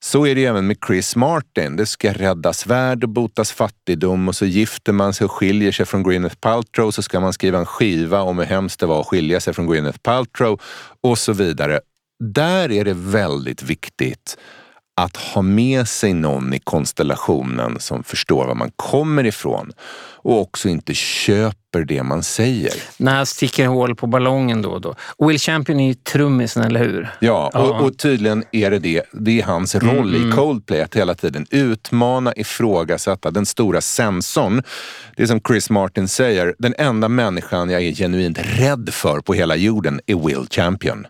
Så 0.00 0.26
är 0.26 0.34
det 0.34 0.44
även 0.44 0.66
med 0.66 0.76
Chris 0.86 1.16
Martin. 1.16 1.76
Det 1.76 1.86
ska 1.86 2.12
räddas 2.12 2.66
värld 2.66 3.04
och 3.04 3.10
botas 3.10 3.52
fattigdom 3.52 4.28
och 4.28 4.36
så 4.36 4.46
gifter 4.46 4.92
man 4.92 5.14
sig 5.14 5.24
och 5.24 5.32
skiljer 5.32 5.72
sig 5.72 5.86
från 5.86 6.02
Gwyneth 6.02 6.36
Paltrow 6.36 6.90
så 6.90 7.02
ska 7.02 7.20
man 7.20 7.32
skriva 7.32 7.58
en 7.58 7.66
skiva 7.66 8.22
om 8.22 8.38
hur 8.38 8.44
hemskt 8.44 8.80
det 8.80 8.86
var 8.86 9.00
att 9.00 9.06
skilja 9.06 9.40
sig 9.40 9.54
från 9.54 9.66
Gwyneth 9.66 9.98
Paltrow 9.98 10.60
och 11.00 11.18
så 11.18 11.32
vidare. 11.32 11.80
Där 12.24 12.72
är 12.72 12.84
det 12.84 12.94
väldigt 12.94 13.62
viktigt 13.62 14.38
att 14.98 15.16
ha 15.16 15.42
med 15.42 15.88
sig 15.88 16.14
någon 16.14 16.54
i 16.54 16.58
konstellationen 16.58 17.80
som 17.80 18.04
förstår 18.04 18.46
var 18.46 18.54
man 18.54 18.70
kommer 18.76 19.26
ifrån 19.26 19.72
och 20.22 20.40
också 20.40 20.68
inte 20.68 20.94
köper 20.94 21.84
det 21.84 22.02
man 22.02 22.22
säger. 22.22 22.72
När 22.96 23.14
han 23.14 23.26
sticker 23.26 23.66
hål 23.66 23.94
på 23.94 24.06
ballongen 24.06 24.62
då 24.62 24.70
och 24.70 24.80
då. 24.80 24.94
Will 25.18 25.38
Champion 25.38 25.80
är 25.80 25.88
ju 25.88 25.94
trummisen, 25.94 26.62
eller 26.62 26.80
hur? 26.80 27.08
Ja, 27.20 27.50
ja. 27.52 27.60
Och, 27.60 27.86
och, 27.86 27.98
tydligen 27.98 28.44
är 28.52 28.70
det 28.70 28.78
det. 28.78 29.02
Det 29.12 29.40
är 29.40 29.44
hans 29.44 29.74
roll 29.74 30.14
mm, 30.14 30.28
i 30.28 30.32
Coldplay, 30.32 30.80
att 30.80 30.96
hela 30.96 31.14
tiden 31.14 31.46
utmana, 31.50 32.32
ifrågasätta. 32.36 33.30
Den 33.30 33.46
stora 33.46 33.80
sensorn. 33.80 34.62
Det 35.16 35.22
är 35.22 35.26
som 35.26 35.40
Chris 35.48 35.70
Martin 35.70 36.08
säger, 36.08 36.54
den 36.58 36.74
enda 36.78 37.08
människan 37.08 37.70
jag 37.70 37.82
är 37.82 37.92
genuint 37.92 38.38
rädd 38.38 38.88
för 38.92 39.20
på 39.20 39.34
hela 39.34 39.56
jorden 39.56 40.00
är 40.06 40.26
Will 40.26 40.46
Champion. 40.50 41.06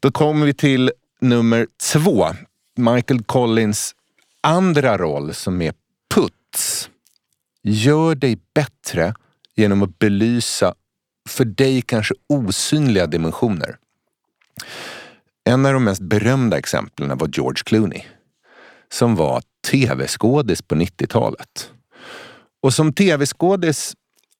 Då 0.00 0.10
kommer 0.10 0.46
vi 0.46 0.54
till 0.54 0.90
nummer 1.20 1.66
två. 1.92 2.26
Michael 2.76 3.22
Collins 3.22 3.94
andra 4.40 4.98
roll 4.98 5.34
som 5.34 5.62
är 5.62 5.74
Puts. 6.14 6.90
Gör 7.62 8.14
dig 8.14 8.38
bättre 8.54 9.14
genom 9.56 9.82
att 9.82 9.98
belysa 9.98 10.74
för 11.28 11.44
dig 11.44 11.82
kanske 11.82 12.14
osynliga 12.28 13.06
dimensioner. 13.06 13.76
En 15.44 15.66
av 15.66 15.72
de 15.72 15.84
mest 15.84 16.02
berömda 16.02 16.58
exemplen 16.58 17.18
var 17.18 17.28
George 17.32 17.62
Clooney 17.64 18.02
som 18.92 19.16
var 19.16 19.42
tv-skådis 19.70 20.62
på 20.62 20.74
90-talet. 20.74 21.72
Och 22.62 22.74
som 22.74 22.92
tv-skådis 22.92 23.94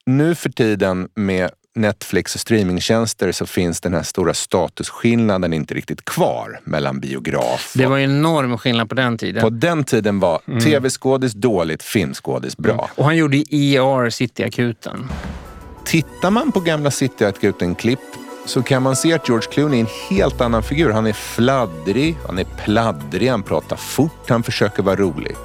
nu 0.06 0.34
för 0.34 0.50
tiden 0.50 1.08
med 1.14 1.50
Netflix 1.74 2.34
och 2.34 2.40
streamingtjänster 2.40 3.32
så 3.32 3.46
finns 3.46 3.80
den 3.80 3.94
här 3.94 4.02
stora 4.02 4.34
statusskillnaden 4.34 5.52
inte 5.52 5.74
riktigt 5.74 6.04
kvar 6.04 6.60
mellan 6.64 7.00
biograf. 7.00 7.72
Det 7.76 7.86
var 7.86 7.96
ju 7.96 8.04
enorm 8.04 8.58
skillnad 8.58 8.88
på 8.88 8.94
den 8.94 9.18
tiden. 9.18 9.42
På 9.42 9.50
den 9.50 9.84
tiden 9.84 10.20
var 10.20 10.40
mm. 10.46 10.60
tv-skådis 10.60 11.32
dåligt, 11.32 11.82
filmskådis 11.82 12.56
bra. 12.56 12.72
Mm. 12.72 12.86
Och 12.94 13.04
han 13.04 13.16
gjorde 13.16 13.36
ER, 13.36 14.10
Cityakuten. 14.10 15.08
Tittar 15.84 16.30
man 16.30 16.52
på 16.52 16.60
gamla 16.60 16.90
Cityakuten-klipp 16.90 18.00
så 18.46 18.62
kan 18.62 18.82
man 18.82 18.96
se 18.96 19.12
att 19.12 19.28
George 19.28 19.48
Clooney 19.50 19.80
är 19.80 19.80
en 19.80 20.16
helt 20.16 20.40
annan 20.40 20.62
figur. 20.62 20.90
Han 20.90 21.06
är 21.06 21.12
fladdrig, 21.12 22.16
han 22.26 22.38
är 22.38 22.44
pladdrig, 22.44 23.28
han 23.28 23.42
pratar 23.42 23.76
fort, 23.76 24.28
han 24.28 24.42
försöker 24.42 24.82
vara 24.82 24.96
rolig. 24.96 25.36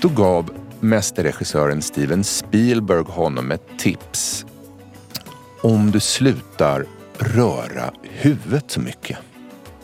Då 0.00 0.08
gav 0.08 0.50
mästerregissören 0.88 1.82
Steven 1.82 2.24
Spielberg 2.24 3.02
honom 3.02 3.52
ett 3.52 3.78
tips. 3.78 4.46
Om 5.60 5.90
du 5.90 6.00
slutar 6.00 6.86
röra 7.18 7.92
huvudet 8.02 8.70
så 8.70 8.80
mycket 8.80 9.18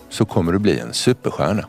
så 0.09 0.25
kommer 0.25 0.53
du 0.53 0.59
bli 0.59 0.79
en 0.79 0.93
superstjärna. 0.93 1.69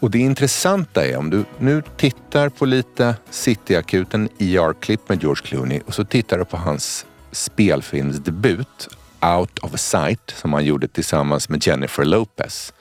Och 0.00 0.10
det 0.10 0.18
intressanta 0.18 1.06
är 1.06 1.16
om 1.16 1.30
du 1.30 1.44
nu 1.58 1.82
tittar 1.96 2.48
på 2.48 2.64
lite 2.66 3.14
Cityakuten 3.30 4.28
ER-klipp 4.38 5.08
med 5.08 5.22
George 5.22 5.42
Clooney 5.46 5.80
och 5.86 5.94
så 5.94 6.04
tittar 6.04 6.38
du 6.38 6.44
på 6.44 6.56
hans 6.56 7.06
spelfilmsdebut 7.32 8.88
Out 9.22 9.58
of 9.58 9.80
Sight 9.80 10.30
som 10.36 10.52
han 10.52 10.64
gjorde 10.64 10.88
tillsammans 10.88 11.48
med 11.48 11.66
Jennifer 11.66 12.04
Lopez. 12.04 12.72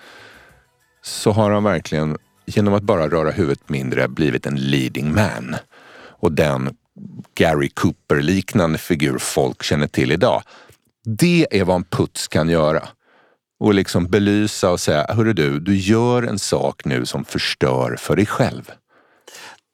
Så 1.03 1.31
har 1.31 1.51
han 1.51 1.63
verkligen 1.63 2.17
genom 2.45 2.73
att 2.73 2.83
bara 2.83 3.09
röra 3.09 3.31
huvudet 3.31 3.69
mindre 3.69 4.07
blivit 4.07 4.45
en 4.45 4.55
leading 4.55 5.13
man. 5.13 5.55
och 6.17 6.31
den 6.31 6.75
Gary 7.35 7.69
Cooper-liknande 7.69 8.77
figur 8.77 9.17
folk 9.17 9.63
känner 9.63 9.87
till 9.87 10.11
idag. 10.11 10.41
Det 11.05 11.47
är 11.51 11.63
vad 11.63 11.75
en 11.75 11.83
puts 11.83 12.27
kan 12.27 12.49
göra. 12.49 12.87
Och 13.59 13.73
liksom 13.73 14.07
belysa 14.07 14.71
och 14.71 14.79
säga, 14.79 15.05
hörru 15.09 15.33
du, 15.33 15.59
du 15.59 15.75
gör 15.75 16.23
en 16.23 16.39
sak 16.39 16.85
nu 16.85 17.05
som 17.05 17.25
förstör 17.25 17.95
för 17.99 18.15
dig 18.15 18.25
själv. 18.25 18.71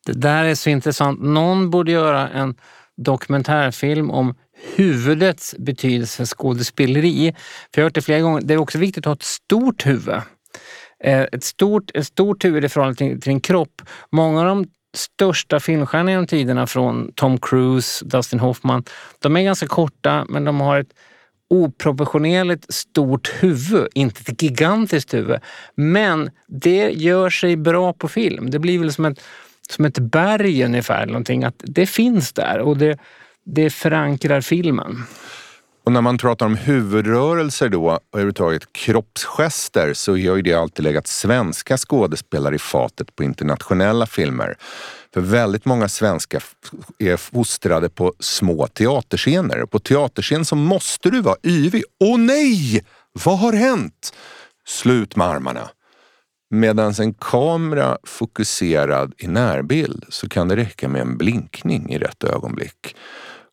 Det 0.06 0.14
där 0.14 0.44
är 0.44 0.56
så 0.56 0.70
intressant. 0.70 1.22
Någon 1.22 1.70
borde 1.70 1.92
göra 1.92 2.30
en 2.30 2.56
dokumentärfilm 2.98 4.12
om 4.12 4.36
huvudets 4.76 5.56
betydelse 5.58 6.18
för 6.18 6.26
skådespeleri. 6.26 7.36
För 7.74 7.82
jag 7.82 7.84
har 7.84 7.90
hört 7.90 7.96
det 7.96 8.02
flera 8.02 8.20
gånger, 8.20 8.42
det 8.42 8.54
är 8.54 8.58
också 8.58 8.78
viktigt 8.78 9.02
att 9.02 9.06
ha 9.06 9.14
ett 9.14 9.24
stort 9.24 9.86
huvud. 9.86 10.22
Eh, 11.04 11.26
ett 11.32 11.44
stort, 11.44 11.92
ett 11.94 12.08
stort 12.08 12.46
huvud 12.46 12.66
i 12.66 12.70
förhållande 12.70 12.98
till, 12.98 13.22
till 13.22 13.32
en 13.32 13.42
kropp. 13.42 13.82
Många 14.12 14.40
av 14.40 14.46
de 14.46 14.66
största 14.94 15.60
filmstjärnorna 15.60 16.12
genom 16.12 16.28
tiderna 16.28 16.68
från 16.68 17.12
Tom 17.16 17.38
Cruise, 17.38 18.06
Dustin 18.06 18.40
Hoffman, 18.40 18.84
de 19.20 19.38
är 19.38 19.42
ganska 19.42 19.68
korta 19.68 20.26
men 20.30 20.46
de 20.46 20.62
har 20.62 20.80
ett 20.80 20.94
oproportionerligt 21.50 22.74
stort 22.74 23.34
huvud, 23.40 23.88
inte 23.94 24.32
ett 24.32 24.42
gigantiskt 24.42 25.14
huvud. 25.14 25.40
Men 25.76 26.30
det 26.48 26.92
gör 26.92 27.30
sig 27.30 27.58
bra 27.58 27.94
på 27.94 28.08
film. 28.08 28.50
Det 28.50 28.60
blir 28.60 28.80
väl 28.80 28.94
som 28.94 29.06
ett, 29.06 29.22
som 29.70 29.86
ett 29.86 30.00
berg 30.00 30.64
ungefär, 30.64 31.06
någonting. 31.06 31.44
att 31.44 31.56
det 31.58 31.86
finns 31.86 32.34
där 32.34 32.60
och 32.60 32.78
det, 32.78 32.98
det 33.46 33.70
förankrar 33.70 34.42
filmen. 34.42 35.04
Och 35.84 35.91
när 35.91 36.02
man 36.02 36.17
pratar 36.17 36.46
om 36.46 36.56
huvudrörelser 36.56 37.70
då 37.70 37.89
och 37.89 38.00
överhuvudtaget 38.13 38.74
kroppsgester 38.74 39.94
så 39.94 40.12
har 40.12 40.17
ju 40.17 40.41
det 40.41 40.54
alltid 40.54 40.84
legat 40.84 41.08
svenska 41.08 41.78
skådespelare 41.78 42.56
i 42.56 42.60
fatet 42.60 43.15
på 43.15 43.24
internationella 43.24 44.06
filmer. 44.06 44.56
För 45.13 45.22
väldigt 45.22 45.65
många 45.65 45.89
svenskar 45.89 46.44
är 47.00 47.17
fostrade 47.17 47.89
på 47.89 48.13
små 48.20 48.67
teaterscener. 48.67 49.65
På 49.65 49.80
teaterscen 49.80 50.46
så 50.46 50.56
måste 50.56 51.10
du 51.10 51.22
vara 51.22 51.38
yvig. 51.44 51.84
Åh 52.00 52.20
nej! 52.20 52.86
Vad 53.13 53.39
har 53.39 53.54
hänt? 53.54 54.13
Slut 54.67 55.15
med 55.15 55.28
armarna. 55.28 55.70
Medan 56.50 56.94
en 57.00 57.13
kamera 57.13 57.98
fokuserad 58.04 59.13
i 59.17 59.28
närbild 59.28 60.06
så 60.10 60.30
kan 60.30 60.48
det 60.48 60.56
räcka 60.56 60.88
med 60.88 61.02
en 61.02 61.17
blinkning 61.17 61.89
i 61.89 61.98
rätt 61.98 62.24
ögonblick. 62.24 62.96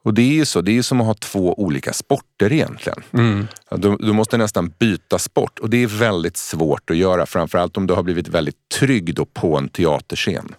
Och 0.09 0.15
det 0.15 0.23
är 0.23 0.35
ju 0.35 0.45
så, 0.45 0.61
det 0.61 0.79
är 0.79 0.83
som 0.83 1.01
att 1.01 1.07
ha 1.07 1.15
två 1.15 1.55
olika 1.55 1.93
sporter 1.93 2.53
egentligen. 2.53 3.03
Mm. 3.13 3.47
Du, 3.71 3.97
du, 3.97 4.13
måste 4.13 4.37
nästan 4.37 4.73
byta 4.79 5.19
sport 5.19 5.59
och 5.59 5.71
det 5.71 5.83
är 5.83 5.87
väldigt 5.87 6.37
svårt 6.37 6.91
att 6.91 6.97
göra. 6.97 7.27
Framförallt 7.27 7.77
om 7.77 7.87
du 7.87 7.95
har 7.95 8.03
blivit 8.03 8.29
väldigt 8.29 8.69
trygg 8.79 9.15
då 9.15 9.25
på 9.25 9.59
en 9.59 9.69
teaterscen. 9.69 10.55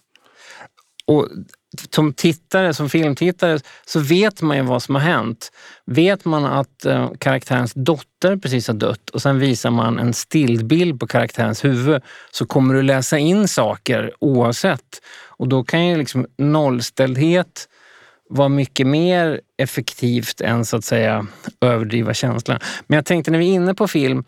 Och 1.06 1.28
som 1.96 2.14
tittare, 2.14 2.74
som 2.74 2.90
filmtittare, 2.90 3.60
så 3.86 4.00
vet 4.00 4.42
man 4.42 4.58
ju 4.58 4.64
vad 4.64 4.84
som 4.84 4.96
har 4.96 5.02
hänt. 5.02 5.52
Vet 5.86 6.26
man 6.26 6.46
att 6.46 6.86
eh, 6.86 7.12
karaktärens 7.20 7.74
dotter 7.76 8.38
precis 8.38 8.68
har 8.68 8.76
dött 8.76 9.10
och 9.10 9.22
sen 9.22 9.40
visar 9.40 9.72
man 9.72 10.00
en 10.00 10.14
stillbild 10.14 11.00
på 11.00 11.08
karaktärens 11.08 11.66
huvud 11.66 12.02
så 12.32 12.46
kommer 12.46 12.74
du 12.74 12.82
läsa 12.82 13.18
in 13.18 13.48
saker 13.48 14.14
oavsett. 14.20 15.02
Och 15.28 15.48
då 15.48 15.64
kan 15.64 15.88
ju 15.88 15.98
liksom 15.98 16.28
nollställdhet 16.38 17.68
vara 18.30 18.50
mycket 18.50 18.88
mer 18.88 19.42
effektivt 19.58 20.42
än 20.42 20.66
så 20.66 20.78
att 20.78 20.86
säga 20.86 21.28
överdriva 21.62 22.14
känslan. 22.14 22.60
Men 22.88 22.96
jag 22.96 23.06
tänkte 23.06 23.32
när 23.32 23.40
vi 23.40 23.50
är 23.50 23.54
inne 23.54 23.74
på 23.74 23.88
film, 23.88 24.24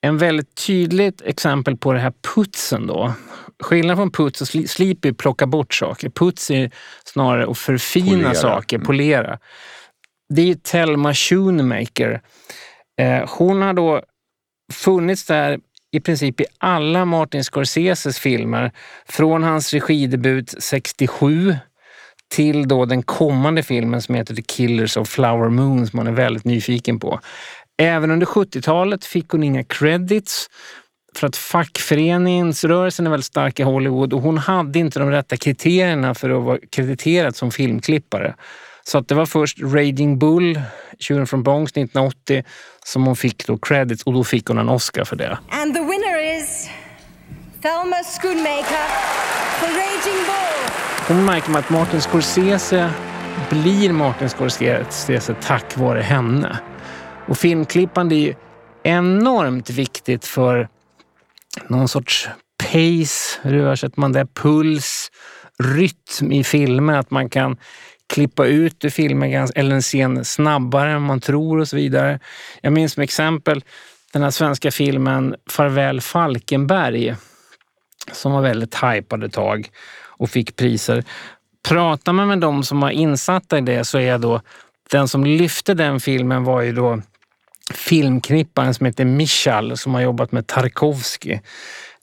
en 0.00 0.18
väldigt 0.18 0.54
tydligt 0.66 1.22
exempel 1.22 1.76
på 1.76 1.92
det 1.92 2.00
här 2.00 2.12
putsen 2.34 2.86
då. 2.86 3.12
Skillnaden 3.62 3.96
från 3.96 4.10
puts 4.10 4.40
och 4.40 4.48
slip 4.48 5.04
är 5.04 5.12
plocka 5.12 5.46
bort 5.46 5.74
saker. 5.74 6.10
Puts 6.10 6.50
är 6.50 6.70
snarare 7.04 7.50
att 7.50 7.58
förfina 7.58 8.16
polera. 8.16 8.34
saker, 8.34 8.76
mm. 8.76 8.86
polera. 8.86 9.38
Det 10.34 10.50
är 10.50 10.54
Thelma 10.54 11.14
Schoonmaker. 11.14 12.22
Eh, 13.00 13.28
hon 13.28 13.62
har 13.62 13.72
då 13.72 14.02
funnits 14.72 15.26
där 15.26 15.60
i 15.92 16.00
princip 16.00 16.40
i 16.40 16.44
alla 16.58 17.04
Martin 17.04 17.44
Scorseses 17.44 18.18
filmer. 18.18 18.72
Från 19.08 19.42
hans 19.42 19.72
regidebut 19.72 20.54
67 20.58 21.56
till 22.30 22.68
då 22.68 22.84
den 22.84 23.02
kommande 23.02 23.62
filmen 23.62 24.02
som 24.02 24.14
heter 24.14 24.34
The 24.34 24.42
Killers 24.42 24.96
of 24.96 25.08
Flower 25.08 25.48
Moon 25.48 25.86
som 25.86 25.96
man 25.96 26.06
är 26.06 26.12
väldigt 26.12 26.44
nyfiken 26.44 27.00
på. 27.00 27.20
Även 27.82 28.10
under 28.10 28.26
70-talet 28.26 29.04
fick 29.04 29.28
hon 29.28 29.42
inga 29.42 29.64
credits 29.64 30.46
för 31.16 31.26
att 31.26 31.36
fackföreningsrörelsen 31.36 33.06
är 33.06 33.10
väldigt 33.10 33.26
stark 33.26 33.60
i 33.60 33.62
Hollywood 33.62 34.12
och 34.12 34.20
hon 34.20 34.38
hade 34.38 34.78
inte 34.78 34.98
de 34.98 35.10
rätta 35.10 35.36
kriterierna 35.36 36.14
för 36.14 36.30
att 36.30 36.44
vara 36.44 36.58
krediterad 36.70 37.36
som 37.36 37.50
filmklippare. 37.50 38.34
Så 38.84 38.98
att 38.98 39.08
det 39.08 39.14
var 39.14 39.26
först 39.26 39.58
Raging 39.62 40.18
Bull, 40.18 40.60
Tjuren 40.98 41.26
från 41.26 41.42
Bronx 41.42 41.72
1980, 41.72 42.44
som 42.84 43.06
hon 43.06 43.16
fick 43.16 43.46
då 43.46 43.58
credits 43.58 44.02
och 44.02 44.12
då 44.12 44.24
fick 44.24 44.46
hon 44.48 44.58
en 44.58 44.68
Oscar 44.68 45.04
för 45.04 45.16
det. 45.16 45.38
And 45.50 45.74
the 45.74 45.80
winner 45.80 46.38
is 46.38 46.68
Thelma 47.62 47.96
Schoonmaker 48.20 48.86
for 49.60 49.66
Raging 49.66 50.26
Bull. 50.26 50.79
Hon 51.08 51.24
märker 51.24 51.50
man 51.50 51.60
att 51.60 51.70
Martin 51.70 52.00
Scorsese 52.00 52.90
blir 53.50 53.92
Martin 53.92 54.28
Scorsese 54.28 55.34
tack 55.40 55.76
vare 55.76 56.00
henne. 56.00 56.58
Och 57.28 57.38
filmklippande 57.38 58.14
är 58.14 58.18
ju 58.18 58.34
enormt 58.82 59.70
viktigt 59.70 60.24
för 60.24 60.68
någon 61.68 61.88
sorts 61.88 62.28
pace, 62.58 63.38
hur 63.42 63.54
översätter 63.54 64.00
man 64.00 64.12
det? 64.12 64.26
Puls, 64.34 65.10
rytm 65.58 66.32
i 66.32 66.44
filmer. 66.44 66.98
Att 66.98 67.10
man 67.10 67.30
kan 67.30 67.56
klippa 68.08 68.46
ut 68.46 68.84
ur 68.84 68.90
filmen 68.90 69.48
eller 69.54 69.74
en 69.74 69.82
scen 69.82 70.24
snabbare 70.24 70.92
än 70.92 71.02
man 71.02 71.20
tror 71.20 71.58
och 71.58 71.68
så 71.68 71.76
vidare. 71.76 72.20
Jag 72.60 72.72
minns 72.72 72.92
som 72.92 73.02
exempel 73.02 73.64
den 74.12 74.22
här 74.22 74.30
svenska 74.30 74.70
filmen 74.70 75.34
Farväl 75.50 76.00
Falkenberg 76.00 77.14
som 78.12 78.32
var 78.32 78.42
väldigt 78.42 78.74
hypad 78.74 79.24
ett 79.24 79.32
tag 79.32 79.68
och 80.20 80.30
fick 80.30 80.56
priser. 80.56 81.04
Pratar 81.68 82.12
man 82.12 82.28
med 82.28 82.38
de 82.40 82.64
som 82.64 82.80
var 82.80 82.90
insatta 82.90 83.58
i 83.58 83.60
det 83.60 83.84
så 83.84 83.98
är 83.98 84.18
då 84.18 84.40
den 84.90 85.08
som 85.08 85.24
lyfte 85.24 85.74
den 85.74 86.00
filmen 86.00 86.44
var 86.44 86.60
ju 86.60 86.72
då 86.72 87.02
filmknipparen 87.74 88.74
som 88.74 88.86
heter 88.86 89.04
Michal 89.04 89.76
som 89.76 89.94
har 89.94 90.00
jobbat 90.00 90.32
med 90.32 90.46
Tarkovsky. 90.46 91.38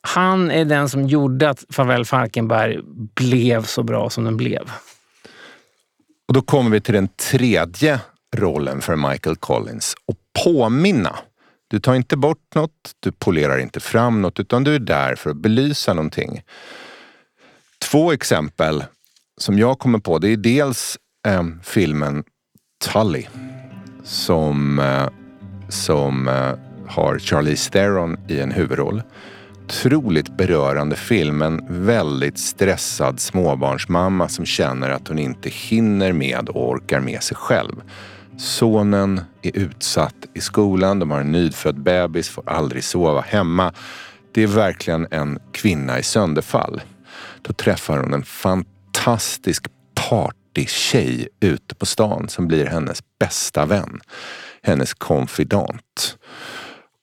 Han 0.01 0.51
är 0.51 0.65
den 0.65 0.89
som 0.89 1.08
gjorde 1.08 1.49
att 1.49 1.63
Farväl 1.69 2.06
Falkenberg 2.06 2.80
blev 3.15 3.63
så 3.63 3.84
bra 3.84 4.10
som 4.10 4.23
den 4.23 4.38
blev. 4.38 4.71
Och 6.27 6.34
då 6.34 6.41
kommer 6.41 6.69
vi 6.69 6.82
till 6.82 6.93
den 6.93 7.08
tredje 7.32 7.99
rollen 8.36 8.82
för 8.82 8.95
Michael 8.95 9.36
Collins. 9.36 9.95
Att 10.08 10.43
påminna. 10.43 11.15
Du 11.67 11.80
tar 11.80 11.95
inte 11.95 12.17
bort 12.17 12.56
något, 12.56 12.91
du 12.99 13.12
polerar 13.12 13.58
inte 13.58 13.80
fram 13.80 14.21
något, 14.21 14.39
utan 14.39 14.63
du 14.63 14.75
är 14.75 14.80
där 14.80 15.15
för 15.15 15.30
att 15.30 15.38
belysa 15.38 15.93
någonting. 15.93 16.41
Två 17.85 18.11
exempel 18.11 18.83
som 19.37 19.59
jag 19.59 19.79
kommer 19.79 19.99
på, 19.99 20.19
det 20.19 20.29
är 20.29 20.37
dels 20.37 20.97
eh, 21.27 21.43
filmen 21.63 22.23
Tully 22.85 23.27
som, 24.03 24.79
eh, 24.79 25.07
som 25.69 26.27
eh, 26.27 26.53
har 26.87 27.19
Charlize 27.19 27.71
Theron 27.71 28.17
i 28.27 28.39
en 28.39 28.51
huvudroll. 28.51 29.01
Otroligt 29.65 30.37
berörande 30.37 30.95
film. 30.95 31.41
En 31.41 31.85
väldigt 31.85 32.39
stressad 32.39 33.19
småbarnsmamma 33.19 34.29
som 34.29 34.45
känner 34.45 34.89
att 34.89 35.07
hon 35.07 35.19
inte 35.19 35.49
hinner 35.49 36.13
med 36.13 36.49
och 36.49 36.69
orkar 36.69 36.99
med 36.99 37.23
sig 37.23 37.37
själv. 37.37 37.81
Sonen 38.37 39.21
är 39.41 39.57
utsatt 39.57 40.15
i 40.33 40.41
skolan, 40.41 40.99
de 40.99 41.11
har 41.11 41.19
en 41.19 41.31
nyfödd 41.31 41.79
bebis, 41.79 42.29
får 42.29 42.49
aldrig 42.49 42.83
sova 42.83 43.21
hemma. 43.21 43.73
Det 44.31 44.43
är 44.43 44.47
verkligen 44.47 45.07
en 45.11 45.39
kvinna 45.51 45.99
i 45.99 46.03
sönderfall. 46.03 46.81
Då 47.47 47.53
träffar 47.53 47.97
hon 47.97 48.13
en 48.13 48.23
fantastisk 48.23 49.65
partytjej 50.10 51.27
ute 51.39 51.75
på 51.75 51.86
stan 51.86 52.29
som 52.29 52.47
blir 52.47 52.65
hennes 52.65 52.99
bästa 53.19 53.65
vän. 53.65 53.99
Hennes 54.62 54.93
konfidant. 54.93 56.17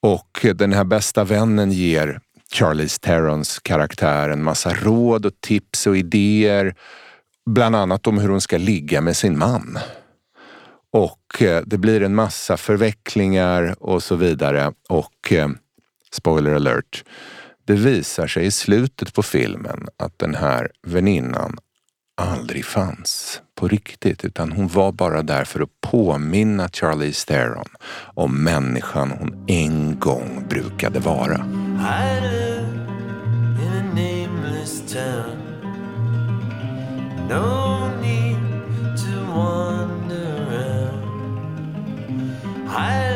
Och 0.03 0.47
den 0.55 0.73
här 0.73 0.85
bästa 0.85 1.25
vännen 1.25 1.73
ger 1.73 2.21
Charlize 2.53 3.01
Therons 3.01 3.59
karaktär 3.59 4.29
en 4.29 4.43
massa 4.43 4.75
råd 4.75 5.27
och 5.27 5.41
tips 5.41 5.87
och 5.87 5.97
idéer. 5.97 6.75
Bland 7.47 7.77
annat 7.77 8.07
om 8.07 8.19
hur 8.19 8.29
hon 8.29 8.41
ska 8.41 8.59
ligga 8.59 9.01
med 9.01 9.17
sin 9.17 9.39
man. 9.39 9.79
Och 10.93 11.43
eh, 11.43 11.63
det 11.67 11.79
blir 11.79 12.03
en 12.03 12.15
massa 12.15 12.57
förvecklingar 12.57 13.77
och 13.81 14.03
så 14.03 14.17
vidare. 14.17 14.73
Och 14.89 15.33
eh, 15.33 15.49
spoiler 16.13 16.55
alert, 16.55 17.05
det 17.67 17.75
visar 17.75 18.27
sig 18.27 18.47
i 18.47 18.51
slutet 18.51 19.15
på 19.15 19.23
filmen 19.23 19.89
att 19.97 20.19
den 20.19 20.35
här 20.35 20.71
väninnan 20.87 21.57
aldrig 22.17 22.65
fanns 22.65 23.41
på 23.55 23.69
riktigt 23.69 24.25
utan 24.25 24.53
hon 24.53 24.69
var 24.69 24.93
bara 24.93 25.23
där 25.23 25.45
för 25.45 25.61
att 25.61 25.81
påminna 25.81 26.69
Charlie 26.69 27.13
Theron 27.13 27.69
om 28.15 28.45
människan 28.45 29.11
hon 29.11 29.45
en 29.49 29.99
gång 29.99 30.47
brukade 30.49 31.01
vara. 31.01 31.47
I 42.77 43.14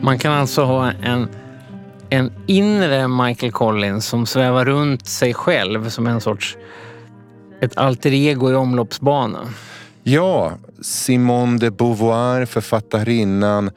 Man 0.00 0.18
kan 0.18 0.32
alltså 0.32 0.64
ha 0.64 0.92
en, 0.92 1.28
en 2.10 2.32
inre 2.46 3.08
Michael 3.08 3.52
Collins 3.52 4.06
som 4.06 4.26
svävar 4.26 4.64
runt 4.64 5.06
sig 5.06 5.34
själv 5.34 5.88
som 5.88 6.06
en 6.06 6.20
sorts 6.20 6.56
ett 7.60 7.76
alter 7.76 8.12
ego 8.12 8.50
i 8.50 8.54
omloppsbana. 8.54 9.48
Ja, 10.02 10.52
Simone 10.82 11.58
de 11.58 11.70
Beauvoir, 11.70 12.44
författarinnan. 12.44 13.70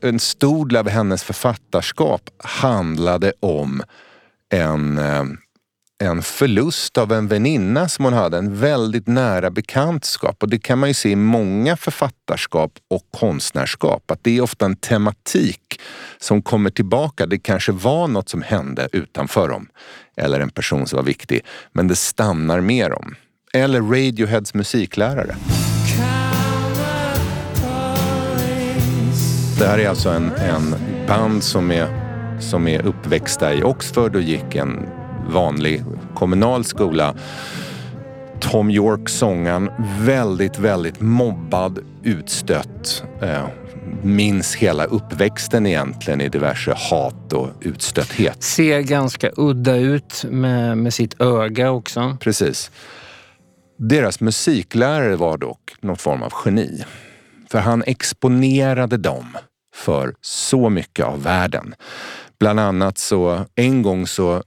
En 0.00 0.20
stor 0.20 0.66
del 0.66 0.76
av 0.76 0.88
hennes 0.88 1.22
författarskap 1.22 2.30
handlade 2.38 3.32
om 3.40 3.82
en, 4.52 4.98
eh, 4.98 5.24
en 6.04 6.22
förlust 6.22 6.98
av 6.98 7.12
en 7.12 7.28
väninna 7.28 7.88
som 7.88 8.04
hon 8.04 8.14
hade, 8.14 8.38
en 8.38 8.56
väldigt 8.56 9.06
nära 9.06 9.50
bekantskap. 9.50 10.42
Och 10.42 10.48
det 10.48 10.58
kan 10.58 10.78
man 10.78 10.88
ju 10.88 10.94
se 10.94 11.10
i 11.10 11.16
många 11.16 11.76
författarskap 11.76 12.72
och 12.90 13.02
konstnärskap, 13.18 14.10
att 14.10 14.24
det 14.24 14.36
är 14.36 14.40
ofta 14.40 14.64
en 14.64 14.76
tematik 14.76 15.80
som 16.18 16.42
kommer 16.42 16.70
tillbaka. 16.70 17.26
Det 17.26 17.38
kanske 17.38 17.72
var 17.72 18.08
något 18.08 18.28
som 18.28 18.42
hände 18.42 18.88
utanför 18.92 19.48
dem, 19.48 19.68
eller 20.16 20.40
en 20.40 20.50
person 20.50 20.86
som 20.86 20.96
var 20.96 21.04
viktig, 21.04 21.40
men 21.72 21.88
det 21.88 21.96
stannar 21.96 22.60
med 22.60 22.90
dem. 22.90 23.14
Eller 23.52 23.80
Radioheads 23.80 24.54
musiklärare. 24.54 25.36
Det 29.58 29.66
här 29.66 29.78
är 29.78 29.88
alltså 29.88 30.08
en, 30.08 30.32
en 30.32 30.74
band 31.06 31.44
som 31.44 31.70
är, 31.70 31.88
som 32.40 32.68
är 32.68 32.86
uppväxta 32.86 33.54
i 33.54 33.62
Oxford 33.62 34.16
och 34.16 34.22
gick 34.22 34.54
en 34.54 35.03
vanlig 35.30 35.84
kommunal 36.14 36.64
skola. 36.64 37.14
Tom 38.40 38.70
York, 38.70 39.08
sångaren, 39.08 39.70
väldigt, 40.00 40.58
väldigt 40.58 41.00
mobbad, 41.00 41.78
utstött. 42.02 43.02
Eh, 43.22 43.46
minns 44.02 44.54
hela 44.54 44.84
uppväxten 44.84 45.66
egentligen 45.66 46.20
i 46.20 46.28
diverse 46.28 46.74
hat 46.90 47.32
och 47.32 47.48
utstötthet. 47.60 48.42
Ser 48.42 48.80
ganska 48.80 49.30
udda 49.36 49.76
ut 49.76 50.24
med, 50.30 50.78
med 50.78 50.94
sitt 50.94 51.20
öga 51.20 51.70
också. 51.70 52.16
Precis. 52.20 52.70
Deras 53.78 54.20
musiklärare 54.20 55.16
var 55.16 55.38
dock 55.38 55.74
någon 55.80 55.96
form 55.96 56.22
av 56.22 56.32
geni. 56.44 56.84
För 57.50 57.58
han 57.58 57.82
exponerade 57.86 58.96
dem 58.96 59.36
för 59.74 60.14
så 60.20 60.68
mycket 60.68 61.06
av 61.06 61.22
världen. 61.22 61.74
Bland 62.40 62.60
annat 62.60 62.98
så 62.98 63.44
en 63.54 63.82
gång 63.82 64.06
så, 64.06 64.42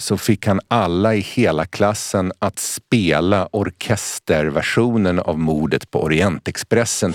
så 0.00 0.16
fick 0.16 0.46
han 0.46 0.60
alla 0.68 1.14
i 1.14 1.20
hela 1.20 1.66
klassen 1.66 2.32
att 2.38 2.58
spela 2.58 3.48
orkesterversionen 3.52 5.18
av 5.18 5.38
mordet 5.38 5.90
på 5.90 6.02
Orientexpressen. 6.02 7.14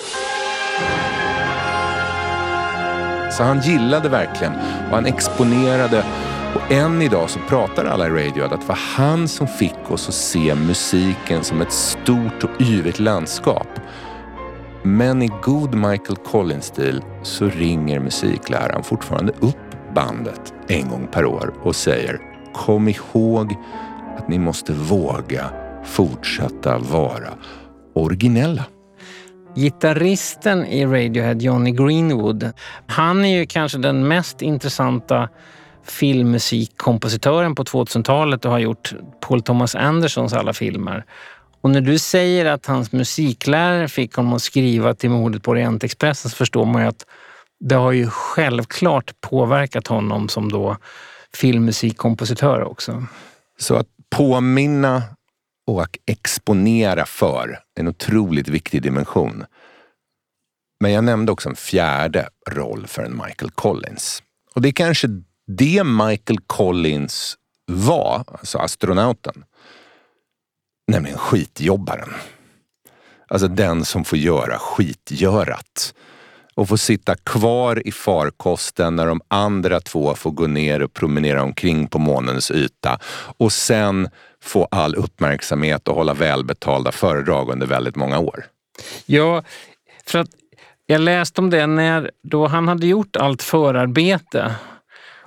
Så 3.32 3.44
han 3.44 3.62
gillade 3.62 4.10
verkligen 4.10 4.54
och 4.90 4.96
han 4.96 5.06
exponerade 5.06 6.06
och 6.56 6.72
än 6.72 7.02
idag 7.02 7.30
så 7.30 7.40
pratar 7.40 7.86
alla 7.86 8.08
i 8.08 8.10
Radiohead 8.10 8.54
att 8.54 8.62
det 8.62 8.68
var 8.68 8.80
han 8.96 9.28
som 9.28 9.48
fick 9.48 9.92
oss 9.92 10.08
att 10.08 10.16
se 10.16 10.56
musiken 10.56 11.44
som 11.44 11.62
ett 11.62 11.72
stort 11.74 12.44
och 12.44 12.62
yvigt 12.62 13.00
landskap. 13.00 13.68
Men 14.84 15.22
i 15.22 15.30
god 15.42 15.76
Michael 15.76 16.18
Collins-stil 16.26 17.02
så 17.24 17.46
ringer 17.46 18.00
musikläraren 18.00 18.84
fortfarande 18.84 19.34
upp 19.40 19.94
bandet 19.96 20.54
en 20.68 20.90
gång 20.90 21.08
per 21.12 21.26
år 21.26 21.54
och 21.64 21.76
säger 21.76 22.35
Kom 22.56 22.88
ihåg 22.88 23.56
att 24.18 24.28
ni 24.28 24.40
måste 24.40 24.74
våga 24.74 25.50
fortsätta 25.84 26.78
vara 26.78 27.30
originella. 27.94 28.66
Gitarristen 29.56 30.66
i 30.66 30.86
Radiohead, 30.86 31.34
Johnny 31.34 31.72
Greenwood, 31.72 32.52
han 32.88 33.26
är 33.26 33.38
ju 33.38 33.46
kanske 33.46 33.78
den 33.78 34.08
mest 34.08 34.42
intressanta 34.42 35.30
filmmusikkompositören 35.84 37.56
på 37.56 37.64
2000-talet 37.64 38.46
och 38.46 38.52
har 38.52 38.60
gjort 38.60 38.94
Paul 39.28 39.42
Thomas 39.42 39.76
Andersons 39.76 40.34
alla 40.34 40.54
filmer. 40.54 41.06
Och 41.62 41.70
när 41.70 41.82
du 41.82 42.00
säger 42.00 42.46
att 42.46 42.66
hans 42.66 42.92
musiklärare 42.92 43.88
fick 43.88 44.16
honom 44.16 44.34
att 44.34 44.42
skriva 44.42 44.94
till 44.94 45.10
mordet 45.10 45.44
på 45.44 45.52
Orientexpressen 45.52 46.32
så 46.32 46.38
förstår 46.38 46.66
man 46.66 46.82
ju 46.82 46.88
att 46.88 47.06
det 47.60 47.76
har 47.76 47.92
ju 47.92 48.10
självklart 48.10 49.22
påverkat 49.22 49.88
honom 49.88 50.30
som 50.30 50.52
då 50.52 50.78
filmmusikkompositör 51.36 52.64
också. 52.64 53.06
Så 53.60 53.76
att 53.76 53.88
påminna 54.10 55.04
och 55.68 56.00
exponera 56.06 57.06
för 57.06 57.60
en 57.76 57.88
otroligt 57.88 58.48
viktig 58.48 58.82
dimension. 58.82 59.46
Men 60.80 60.92
jag 60.92 61.04
nämnde 61.04 61.32
också 61.32 61.50
en 61.50 61.56
fjärde 61.56 62.30
roll 62.50 62.88
för 62.88 63.04
en 63.04 63.22
Michael 63.26 63.52
Collins. 63.52 64.24
Och 64.56 64.62
det 64.62 64.70
är 64.70 64.74
kanske 64.74 65.08
det 65.48 65.84
Michael 65.84 66.40
Collins 66.48 67.38
var, 67.66 68.24
alltså 68.28 68.58
astronauten. 68.58 69.46
Nämligen 70.88 71.18
skitjobbaren. 71.18 72.14
Alltså 73.28 73.48
den 73.48 73.86
som 73.86 74.04
får 74.04 74.18
göra 74.18 74.60
skitgörat. 74.60 75.94
Och 76.56 76.70
får 76.70 76.78
sitta 76.78 77.16
kvar 77.16 77.88
i 77.88 77.92
farkosten 77.92 78.96
när 78.96 79.08
de 79.08 79.22
andra 79.28 79.80
två 79.80 80.16
får 80.16 80.32
gå 80.32 80.48
ner 80.48 80.82
och 80.82 80.94
promenera 80.94 81.44
omkring 81.44 81.88
på 81.88 82.00
månens 82.00 82.52
yta. 82.52 83.00
Och 83.38 83.54
sen 83.54 84.10
få 84.44 84.68
all 84.72 84.96
uppmärksamhet 84.96 85.88
och 85.88 85.96
hålla 85.96 86.14
välbetalda 86.14 86.92
föredrag 86.92 87.50
under 87.50 87.68
väldigt 87.68 87.96
många 87.96 88.20
år. 88.20 88.46
Ja, 89.06 89.44
för 90.06 90.20
att 90.20 90.30
jag 90.86 91.02
läste 91.02 91.42
om 91.42 91.50
det 91.50 91.68
när 91.68 92.12
då 92.24 92.48
han 92.48 92.68
hade 92.68 92.88
gjort 92.88 93.16
allt 93.16 93.44
förarbete 93.44 94.56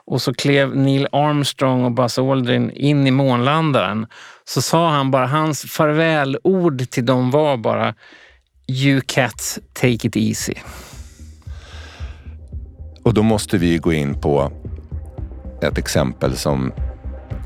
och 0.06 0.22
så 0.22 0.34
klev 0.34 0.76
Neil 0.76 1.08
Armstrong 1.12 1.84
och 1.84 1.92
Buzz 1.92 2.18
Aldrin 2.18 2.70
in 2.70 3.06
i 3.06 3.10
månlandaren 3.10 4.06
så 4.44 4.62
sa 4.62 4.90
han 4.90 5.10
bara, 5.10 5.26
hans 5.26 5.62
farvälord 5.62 6.90
till 6.90 7.06
dem 7.06 7.30
var 7.30 7.56
bara 7.56 7.94
You 8.68 9.00
cats, 9.06 9.58
take 9.72 10.06
it 10.06 10.16
easy. 10.16 10.54
Och 13.08 13.14
då 13.14 13.22
måste 13.22 13.58
vi 13.58 13.78
gå 13.78 13.92
in 13.92 14.14
på 14.14 14.52
ett 15.62 15.78
exempel 15.78 16.36
som 16.36 16.72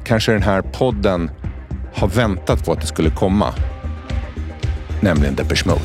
kanske 0.05 0.33
den 0.33 0.43
här 0.43 0.63
podden 0.63 1.31
har 1.95 2.09
väntat 2.09 2.65
på 2.65 2.73
att 2.73 2.81
det 2.81 2.87
skulle 2.87 3.11
komma. 3.11 3.55
Nämligen 5.01 5.35
Depeche 5.35 5.67
Mode. 5.67 5.81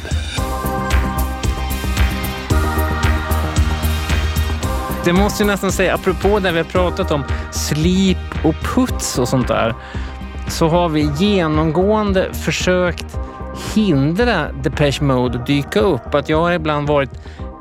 Det 5.06 5.14
måste 5.14 5.44
jag 5.44 5.48
nästan 5.48 5.72
säga, 5.72 5.94
apropå 5.94 6.40
det 6.40 6.52
vi 6.52 6.58
har 6.58 6.66
pratat 6.66 7.12
om, 7.12 7.24
slip 7.52 8.46
och 8.46 8.56
puts 8.76 9.20
och 9.20 9.28
sånt 9.28 9.48
där, 9.48 9.76
så 10.48 10.68
har 10.68 10.90
vi 10.90 11.12
genomgående 11.18 12.34
försökt 12.34 13.18
hindra 13.76 14.52
Depeche 14.52 15.02
Mode 15.02 15.40
att 15.40 15.46
dyka 15.46 15.80
upp. 15.80 16.16
Att 16.16 16.30
jag 16.30 16.42
har 16.42 16.52
ibland 16.52 16.88
varit 16.88 17.12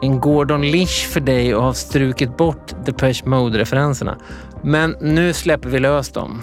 en 0.03 0.21
Gordon 0.21 0.71
Lish 0.71 1.09
för 1.09 1.21
dig 1.21 1.55
och 1.55 1.63
har 1.63 1.73
strukit 1.73 2.37
bort 2.37 2.73
Depeche 2.87 3.23
Mode-referenserna. 3.25 4.19
Men 4.63 4.97
nu 5.01 5.33
släpper 5.33 5.69
vi 5.69 5.79
lös 5.79 6.09
dem. 6.09 6.43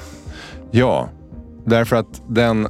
Ja, 0.72 1.10
därför 1.66 1.96
att 1.96 2.22
den, 2.30 2.68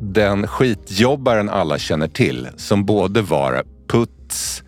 den 0.00 0.46
skitjobbaren 0.46 1.48
alla 1.48 1.78
känner 1.78 2.08
till, 2.08 2.48
som 2.56 2.84
både 2.84 3.22
var 3.22 3.64
puts, 3.88 4.62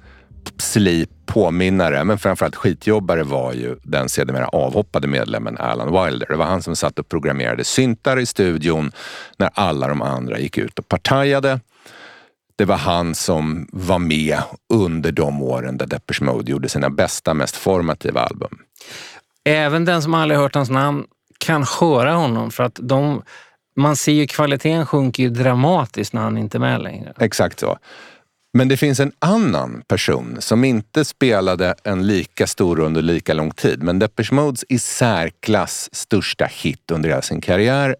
slip, 0.58 1.10
påminnare, 1.26 2.04
men 2.04 2.18
framförallt 2.18 2.56
skitjobbare 2.56 3.22
var 3.22 3.52
ju 3.52 3.76
den 3.82 4.08
sedermera 4.08 4.46
avhoppade 4.46 5.08
medlemmen 5.08 5.56
Alan 5.58 6.04
Wilder. 6.04 6.26
Det 6.30 6.36
var 6.36 6.44
han 6.44 6.62
som 6.62 6.76
satt 6.76 6.98
och 6.98 7.08
programmerade 7.08 7.64
syntar 7.64 8.18
i 8.18 8.26
studion 8.26 8.92
när 9.36 9.50
alla 9.54 9.88
de 9.88 10.02
andra 10.02 10.38
gick 10.38 10.58
ut 10.58 10.78
och 10.78 10.88
partajade. 10.88 11.60
Det 12.60 12.66
var 12.66 12.76
han 12.76 13.14
som 13.14 13.68
var 13.72 13.98
med 13.98 14.38
under 14.68 15.12
de 15.12 15.42
åren 15.42 15.78
där 15.78 15.86
Depeche 15.86 16.24
Mode 16.24 16.50
gjorde 16.50 16.68
sina 16.68 16.90
bästa, 16.90 17.34
mest 17.34 17.56
formativa 17.56 18.20
album. 18.20 18.58
Även 19.44 19.84
den 19.84 20.02
som 20.02 20.14
aldrig 20.14 20.40
hört 20.40 20.54
hans 20.54 20.70
namn 20.70 21.04
kan 21.38 21.64
höra 21.80 22.12
honom 22.12 22.50
för 22.50 22.64
att 22.64 22.78
de, 22.82 23.22
man 23.76 23.96
ser 23.96 24.12
ju 24.12 24.26
kvaliteten 24.26 24.86
sjunker 24.86 25.22
ju 25.22 25.30
dramatiskt 25.30 26.12
när 26.12 26.22
han 26.22 26.38
inte 26.38 26.56
är 26.56 26.60
med 26.60 26.82
längre. 26.82 27.12
Exakt 27.20 27.60
så. 27.60 27.78
Men 28.52 28.68
det 28.68 28.76
finns 28.76 29.00
en 29.00 29.12
annan 29.18 29.82
person 29.86 30.36
som 30.40 30.64
inte 30.64 31.04
spelade 31.04 31.74
en 31.84 32.06
lika 32.06 32.46
stor 32.46 32.80
under 32.80 33.02
lika 33.02 33.34
lång 33.34 33.50
tid. 33.50 33.82
Men 33.82 33.98
Depeche 33.98 34.34
Modes 34.34 34.64
i 34.68 34.78
särklass 34.78 35.88
största 35.92 36.44
hit 36.44 36.90
under 36.90 37.08
hela 37.08 37.22
sin 37.22 37.40
karriär, 37.40 37.96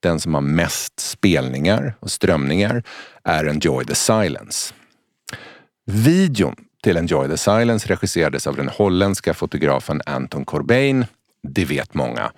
den 0.00 0.20
som 0.20 0.34
har 0.34 0.40
mest 0.40 1.00
spelningar 1.00 1.94
och 2.00 2.10
strömningar, 2.10 2.82
är 3.24 3.44
Enjoy 3.44 3.84
the 3.84 3.94
Silence. 3.94 4.74
Videon 5.86 6.56
till 6.82 6.96
Enjoy 6.96 7.28
the 7.28 7.36
Silence 7.36 7.88
regisserades 7.88 8.46
av 8.46 8.56
den 8.56 8.68
holländska 8.68 9.34
fotografen 9.34 10.00
Anton 10.06 10.44
Corbijn. 10.44 11.06
Det 11.48 11.64
vet 11.64 11.94
många. 11.94 12.32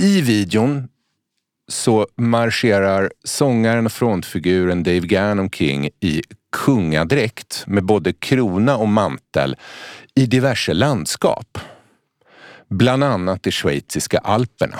I 0.00 0.20
videon 0.20 0.88
så 1.68 2.06
marscherar 2.16 3.12
sångaren 3.24 3.86
och 3.86 3.92
frontfiguren 3.92 4.82
Dave 4.82 5.00
Gann 5.00 5.38
omkring 5.38 5.86
i 6.00 6.22
kungadräkt 6.54 7.64
med 7.66 7.84
både 7.84 8.12
krona 8.12 8.76
och 8.76 8.88
mantel 8.88 9.56
i 10.14 10.26
diverse 10.26 10.74
landskap. 10.74 11.58
Bland 12.70 13.04
annat 13.04 13.46
i 13.46 13.50
schweiziska 13.50 14.18
alperna. 14.18 14.78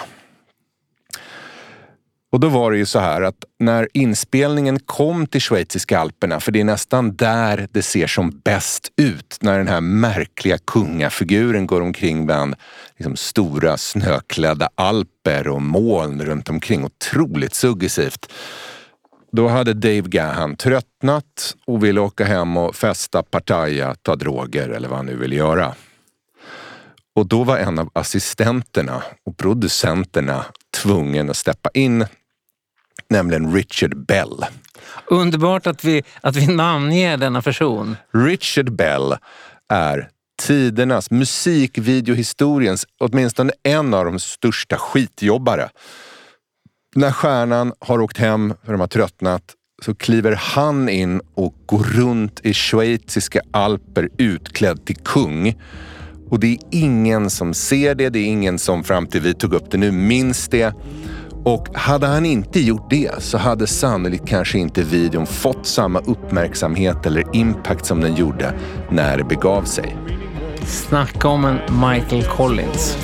Och 2.32 2.40
då 2.40 2.48
var 2.48 2.70
det 2.72 2.78
ju 2.78 2.86
så 2.86 2.98
här 2.98 3.22
att 3.22 3.44
när 3.58 3.88
inspelningen 3.92 4.80
kom 4.80 5.26
till 5.26 5.40
schweiziska 5.40 5.98
alperna, 5.98 6.40
för 6.40 6.52
det 6.52 6.60
är 6.60 6.64
nästan 6.64 7.16
där 7.16 7.68
det 7.72 7.82
ser 7.82 8.06
som 8.06 8.40
bäst 8.44 8.92
ut, 8.96 9.38
när 9.40 9.58
den 9.58 9.68
här 9.68 9.80
märkliga 9.80 10.58
kungafiguren 10.58 11.66
går 11.66 11.80
omkring 11.80 12.26
bland 12.26 12.54
liksom, 12.96 13.16
stora 13.16 13.76
snöklädda 13.76 14.68
alper 14.74 15.48
och 15.48 15.62
moln 15.62 16.22
runt 16.24 16.48
omkring. 16.48 16.84
Otroligt 16.84 17.54
suggestivt. 17.54 18.32
Då 19.36 19.48
hade 19.48 19.74
Dave 19.74 20.00
Gahan 20.00 20.56
tröttnat 20.56 21.56
och 21.66 21.84
ville 21.84 22.00
åka 22.00 22.24
hem 22.24 22.56
och 22.56 22.76
festa, 22.76 23.22
partaja, 23.22 23.94
ta 24.02 24.16
droger 24.16 24.68
eller 24.68 24.88
vad 24.88 24.96
han 24.96 25.06
nu 25.06 25.16
ville 25.16 25.36
göra. 25.36 25.74
Och 27.14 27.26
då 27.26 27.44
var 27.44 27.58
en 27.58 27.78
av 27.78 27.90
assistenterna 27.92 29.02
och 29.26 29.36
producenterna 29.36 30.44
tvungen 30.82 31.30
att 31.30 31.36
steppa 31.36 31.70
in 31.74 32.06
nämligen 33.10 33.54
Richard 33.54 34.06
Bell. 34.06 34.44
Underbart 35.06 35.66
att 35.66 35.84
vi, 35.84 36.02
att 36.20 36.36
vi 36.36 36.46
namnger 36.46 37.16
denna 37.16 37.42
person. 37.42 37.96
Richard 38.12 38.72
Bell 38.72 39.16
är 39.68 40.08
tidernas, 40.42 41.10
musikvideohistoriens, 41.10 42.86
åtminstone 42.98 43.52
en 43.62 43.94
av 43.94 44.04
de 44.04 44.18
största 44.18 44.78
skitjobbare. 44.78 45.68
När 46.96 47.12
stjärnan 47.12 47.72
har 47.78 48.00
åkt 48.00 48.18
hem 48.18 48.54
för 48.64 48.72
de 48.72 48.80
har 48.80 48.86
tröttnat 48.86 49.42
så 49.82 49.94
kliver 49.94 50.32
han 50.40 50.88
in 50.88 51.20
och 51.34 51.54
går 51.66 51.78
runt 51.78 52.40
i 52.42 52.54
schweiziska 52.54 53.40
alper 53.50 54.08
utklädd 54.18 54.86
till 54.86 54.96
kung. 54.96 55.58
Och 56.30 56.40
det 56.40 56.46
är 56.46 56.58
ingen 56.70 57.30
som 57.30 57.54
ser 57.54 57.94
det, 57.94 58.08
det 58.08 58.18
är 58.18 58.26
ingen 58.26 58.58
som 58.58 58.84
fram 58.84 59.06
till 59.06 59.20
vi 59.20 59.34
tog 59.34 59.54
upp 59.54 59.70
det 59.70 59.78
nu 59.78 59.92
minns 59.92 60.48
det. 60.48 60.74
Och 61.44 61.68
hade 61.74 62.06
han 62.06 62.26
inte 62.26 62.60
gjort 62.60 62.90
det 62.90 63.22
så 63.22 63.38
hade 63.38 63.66
sannolikt 63.66 64.28
kanske 64.28 64.58
inte 64.58 64.82
videon 64.82 65.26
fått 65.26 65.66
samma 65.66 66.00
uppmärksamhet 66.00 67.06
eller 67.06 67.36
impact 67.36 67.86
som 67.86 68.00
den 68.00 68.14
gjorde 68.14 68.54
när 68.90 69.18
det 69.18 69.24
begav 69.24 69.62
sig. 69.62 69.96
Snacka 70.66 71.28
om 71.28 71.44
en 71.44 71.58
Michael 71.90 72.24
Collins. 72.24 72.96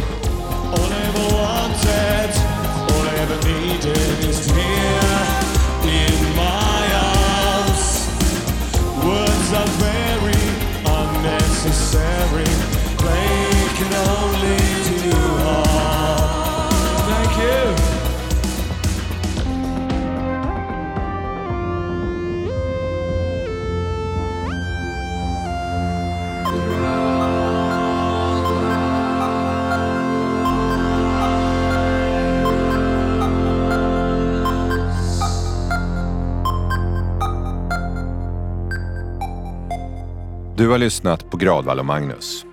Har 40.71 40.79
lyssnat 40.79 41.31
på 41.31 41.37
Gradvall 41.37 41.79
och 41.79 41.87
Magnus. 41.87 42.45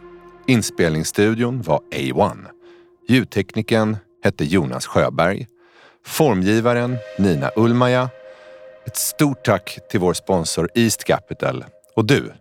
Inspelningsstudion 0.47 1.61
var 1.61 1.81
A1. 1.91 2.45
Ljudtekniken 3.07 3.97
hette 4.23 4.45
Jonas 4.45 4.85
Sjöberg. 4.85 5.47
Formgivaren 6.05 6.97
Nina 7.17 7.51
Ulmaja. 7.55 8.09
Ett 8.85 8.97
stort 8.97 9.45
tack 9.45 9.79
till 9.89 9.99
vår 9.99 10.13
sponsor 10.13 10.69
East 10.75 11.03
Capital. 11.03 11.65
Och 11.95 12.05
du, 12.05 12.33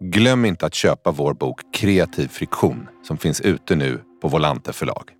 glöm 0.00 0.44
inte 0.44 0.66
att 0.66 0.74
köpa 0.74 1.10
vår 1.10 1.34
bok 1.34 1.60
Kreativ 1.74 2.28
friktion 2.28 2.88
som 3.06 3.18
finns 3.18 3.40
ute 3.40 3.76
nu 3.76 4.00
på 4.22 4.28
Volante 4.28 4.72
förlag. 4.72 5.10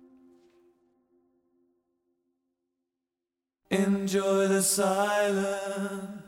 Enjoy 3.71 4.47
the 4.47 4.61
silence 4.63 6.18